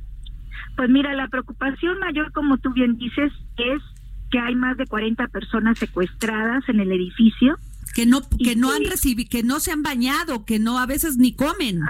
[0.76, 3.82] Pues mira, la preocupación mayor, como tú bien dices, es
[4.30, 7.58] que hay más de 40 personas secuestradas en el edificio.
[7.94, 11.18] Que no, que no han recibido, que no se han bañado, que no a veces
[11.18, 11.80] ni comen.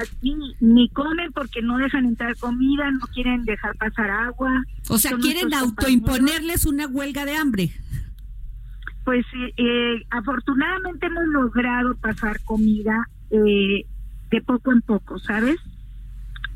[0.58, 4.50] Ni comen porque no dejan entrar comida, no quieren dejar pasar agua.
[4.88, 7.72] O sea, quieren autoimponerles una huelga de hambre.
[9.04, 13.84] Pues eh, eh, afortunadamente hemos logrado pasar comida eh,
[14.30, 15.56] de poco en poco, ¿sabes?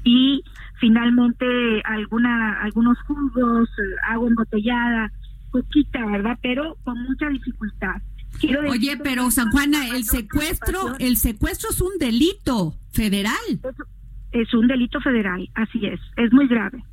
[0.05, 0.43] Y
[0.79, 1.47] finalmente
[1.85, 5.11] alguna algunos jugos, eh, agua embotellada,
[5.51, 6.39] poquita, ¿verdad?
[6.43, 7.97] Pero con mucha dificultad.
[8.41, 13.33] Quiero Oye, pero San Juana, el secuestro, el secuestro es un delito federal.
[14.33, 16.85] es un delito federal, así es, es muy grave.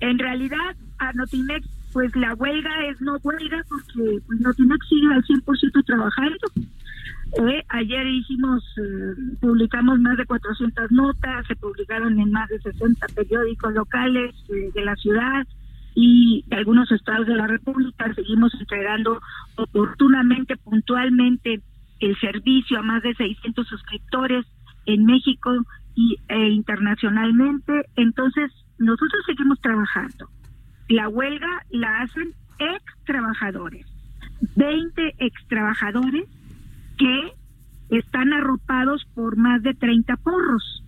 [0.00, 5.22] En realidad, a Notimex, pues la huelga es no huelga porque pues, Notimex sigue al
[5.22, 6.46] 100% trabajando.
[7.38, 13.06] Eh, ayer hicimos, eh, publicamos más de 400 notas, se publicaron en más de 60
[13.14, 15.46] periódicos locales eh, de la ciudad
[15.94, 18.12] y de algunos estados de la República.
[18.14, 19.20] Seguimos entregando
[19.56, 21.60] oportunamente, puntualmente,
[22.00, 24.44] el servicio a más de 600 suscriptores
[24.86, 25.52] en México
[25.94, 27.86] y e internacionalmente.
[27.94, 30.28] Entonces, nosotros seguimos trabajando.
[30.88, 33.86] La huelga la hacen ex trabajadores,
[34.56, 36.24] 20 ex trabajadores
[36.98, 37.32] que
[37.90, 40.82] están arropados por más de 30 porros.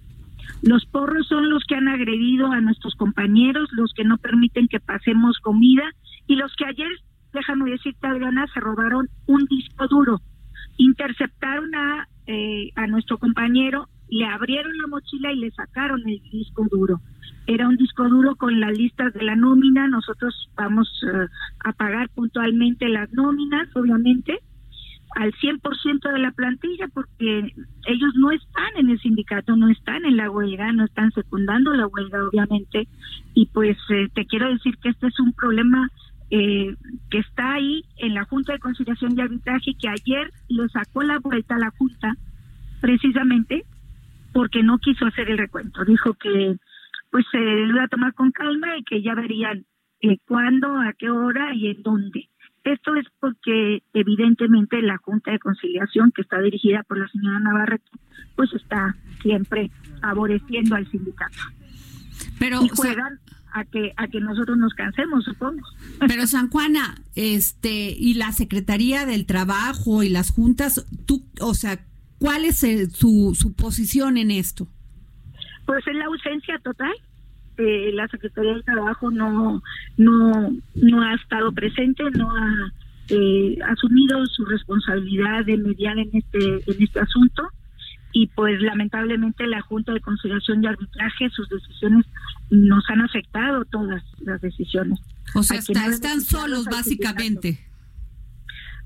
[0.63, 4.81] Los porros son los que han agredido a nuestros compañeros, los que no permiten que
[4.81, 5.85] pasemos comida
[6.27, 6.91] y los que ayer,
[7.33, 10.21] déjame decirte Adriana, se robaron un disco duro.
[10.77, 16.67] Interceptaron a, eh, a nuestro compañero, le abrieron la mochila y le sacaron el disco
[16.71, 17.01] duro.
[17.47, 21.27] Era un disco duro con las listas de la nómina, nosotros vamos eh,
[21.65, 24.41] a pagar puntualmente las nóminas, obviamente,
[25.15, 27.53] al 100% de la plantilla porque
[27.87, 31.87] ellos no están en el sindicato, no están en la huelga, no están secundando la
[31.87, 32.89] huelga, obviamente.
[33.35, 35.89] Y pues eh, te quiero decir que este es un problema
[36.31, 36.75] eh,
[37.11, 41.19] que está ahí en la Junta de Conciliación y Arbitraje que ayer le sacó la
[41.21, 42.17] vuelta a la Junta
[42.81, 43.65] precisamente
[44.37, 45.83] porque no quiso hacer el recuento.
[45.87, 46.59] Dijo que
[47.11, 49.65] pues se lo iba a tomar con calma y que ya verían
[50.03, 52.29] eh, cuándo, a qué hora y en dónde.
[52.63, 57.91] Esto es porque evidentemente la Junta de Conciliación, que está dirigida por la señora Navarrete,
[58.35, 59.71] pues está siempre
[60.03, 61.39] favoreciendo al sindicato.
[62.39, 63.19] Pero, y o sea, juegan
[63.55, 65.63] a que a que nosotros nos cansemos, supongo.
[66.07, 71.81] pero San Juana, este, y la Secretaría del Trabajo y las juntas, tú, o sea,
[72.19, 74.69] ¿cuál es eh, su, su posición en esto?
[75.65, 76.93] Pues es la ausencia total.
[77.59, 79.63] Eh, la Secretaría del Trabajo no
[79.97, 82.73] no no ha estado presente, no ha
[83.09, 87.49] eh, asumido su responsabilidad de mediar en este en este asunto
[88.13, 92.07] y pues lamentablemente la Junta de Conciliación y Arbitraje, sus decisiones
[92.49, 94.99] nos han afectado todas las decisiones.
[95.35, 97.66] O sea, están solos básicamente.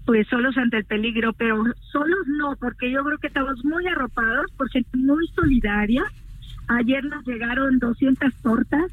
[0.06, 4.50] Pues solos ante el peligro, pero solos no, porque yo creo que estamos muy arropados
[4.56, 6.02] por gente muy solidaria.
[6.68, 8.92] Ayer nos llegaron 200 tortas.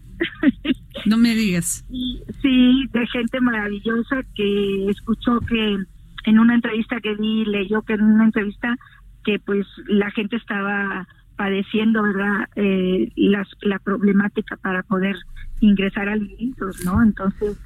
[1.06, 1.86] No me digas.
[2.42, 5.78] sí, de gente maravillosa que escuchó que
[6.26, 8.76] en una entrevista que di, leyó que en una entrevista
[9.24, 12.50] que pues la gente estaba padeciendo, ¿verdad?
[12.56, 15.16] Eh, la problemática para poder
[15.62, 17.02] ingresar alimentos, ¿no?
[17.02, 17.58] Entonces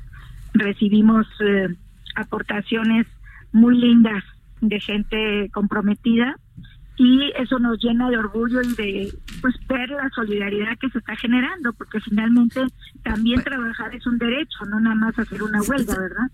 [0.53, 1.69] recibimos eh,
[2.15, 3.07] aportaciones
[3.51, 4.23] muy lindas
[4.61, 6.35] de gente comprometida
[6.97, 11.15] y eso nos llena de orgullo y de pues ver la solidaridad que se está
[11.15, 12.61] generando porque finalmente
[13.03, 16.27] también pues trabajar es un derecho no nada más hacer una huelga verdad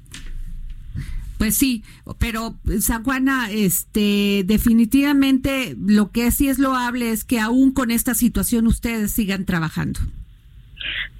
[1.37, 1.83] pues sí,
[2.19, 8.15] pero San Juana, este, definitivamente lo que sí es loable es que aún con esta
[8.15, 9.99] situación ustedes sigan trabajando.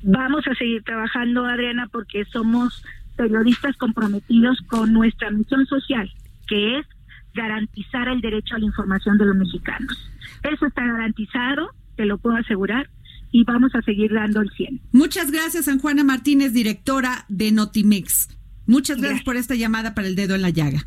[0.02, 2.84] Vamos a seguir trabajando, Adriana, porque somos
[3.18, 6.10] periodistas comprometidos con nuestra misión social,
[6.48, 6.86] que es
[7.34, 10.10] garantizar el derecho a la información de los mexicanos.
[10.44, 12.90] Eso está garantizado, te lo puedo asegurar,
[13.32, 14.82] y vamos a seguir dando el 100.
[14.94, 18.30] Muchas gracias, San Juana Martínez, directora de Notimex.
[18.66, 20.84] Muchas gracias por esta llamada para el dedo en la llaga.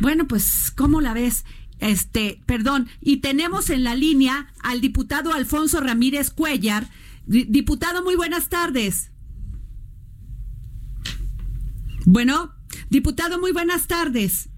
[0.00, 1.44] Bueno, pues, ¿cómo la ves?
[1.78, 6.86] Este, perdón, y tenemos en la línea al diputado Alfonso Ramírez Cuellar.
[7.26, 9.12] Diputado, muy buenas tardes.
[12.06, 12.54] Bueno,
[12.88, 14.48] diputado, muy buenas tardes.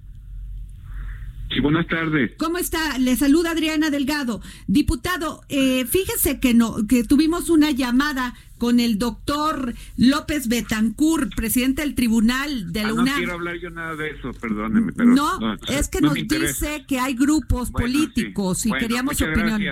[1.50, 2.32] Sí, buenas tardes.
[2.36, 2.98] ¿Cómo está?
[2.98, 4.42] Le saluda Adriana Delgado.
[4.66, 11.80] Diputado, eh, fíjese que no, que tuvimos una llamada con el doctor López Betancourt, presidente
[11.80, 13.06] del tribunal de la ah, UNAM.
[13.06, 14.92] No quiero hablar yo nada de eso, perdóneme.
[14.92, 19.62] Pero no, es que nos dice que hay grupos políticos y queríamos su opinión.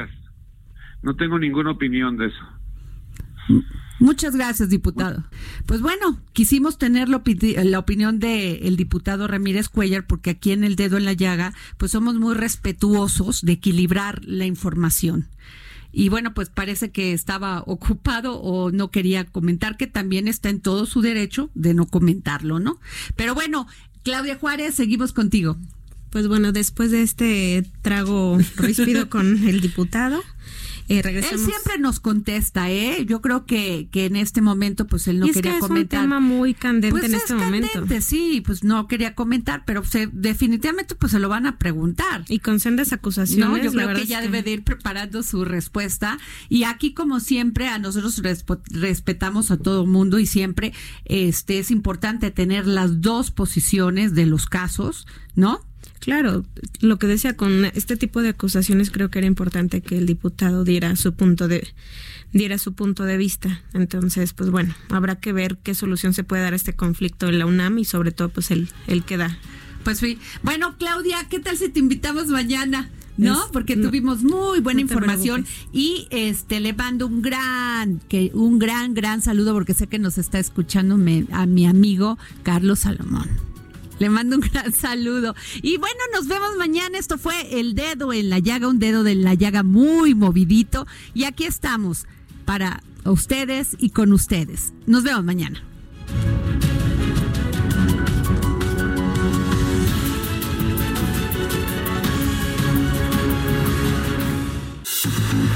[1.03, 3.63] No tengo ninguna opinión de eso.
[3.99, 5.25] Muchas gracias, diputado.
[5.65, 10.77] Pues bueno, quisimos tener la, opinión del el diputado Ramírez Cuellar porque aquí en el
[10.77, 15.29] dedo en la llaga, pues somos muy respetuosos de equilibrar la información.
[15.93, 20.61] Y bueno, pues parece que estaba ocupado o no quería comentar, que también está en
[20.61, 22.79] todo su derecho de no comentarlo, ¿no?
[23.15, 23.67] Pero bueno,
[24.03, 25.57] Claudia Juárez, seguimos contigo.
[26.17, 30.23] Pues bueno, después de este trago ríspido con el diputado,
[30.89, 33.05] eh, él siempre nos contesta, ¿eh?
[33.07, 35.99] Yo creo que, que en este momento, pues él no quería que comentar.
[35.99, 37.69] Es un tema muy candente pues en este momento.
[37.71, 42.25] Candente, sí, pues no quería comentar, pero definitivamente pues se lo van a preguntar.
[42.29, 43.47] Y con sendas acusaciones.
[43.47, 46.17] No, yo creo que ya debe de ir preparando su respuesta.
[46.49, 48.23] Y aquí, como siempre, a nosotros
[48.71, 50.73] respetamos a todo mundo y siempre
[51.05, 55.61] este es importante tener las dos posiciones de los casos, ¿no?
[56.07, 56.45] Claro,
[56.79, 60.63] lo que decía con este tipo de acusaciones creo que era importante que el diputado
[60.63, 61.67] diera su punto de
[62.33, 63.61] diera su punto de vista.
[63.73, 67.41] Entonces, pues bueno, habrá que ver qué solución se puede dar a este conflicto en
[67.41, 69.37] la UNAM y sobre todo pues el el que da.
[69.83, 70.21] Pues sí.
[70.45, 72.89] Bueno, Claudia, ¿qué tal si te invitamos mañana?
[73.17, 73.49] ¿no?
[73.53, 79.23] Porque tuvimos muy buena información y este le mando un gran que un gran gran
[79.23, 80.95] saludo porque sé que nos está escuchando
[81.33, 83.56] a mi amigo Carlos Salomón.
[83.99, 85.35] Le mando un gran saludo.
[85.63, 86.99] Y bueno, nos vemos mañana.
[86.99, 90.87] Esto fue El Dedo en la Llaga, un dedo de la llaga muy movidito.
[91.15, 92.07] Y aquí estamos
[92.45, 94.73] para ustedes y con ustedes.
[94.87, 95.63] Nos vemos mañana.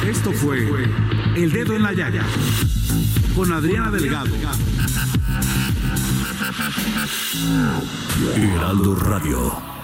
[0.06, 0.68] Esto fue
[1.36, 2.24] El Dedo en la Llaga
[3.34, 4.30] con Adriana Delgado.
[8.36, 9.79] Heraldo Radio.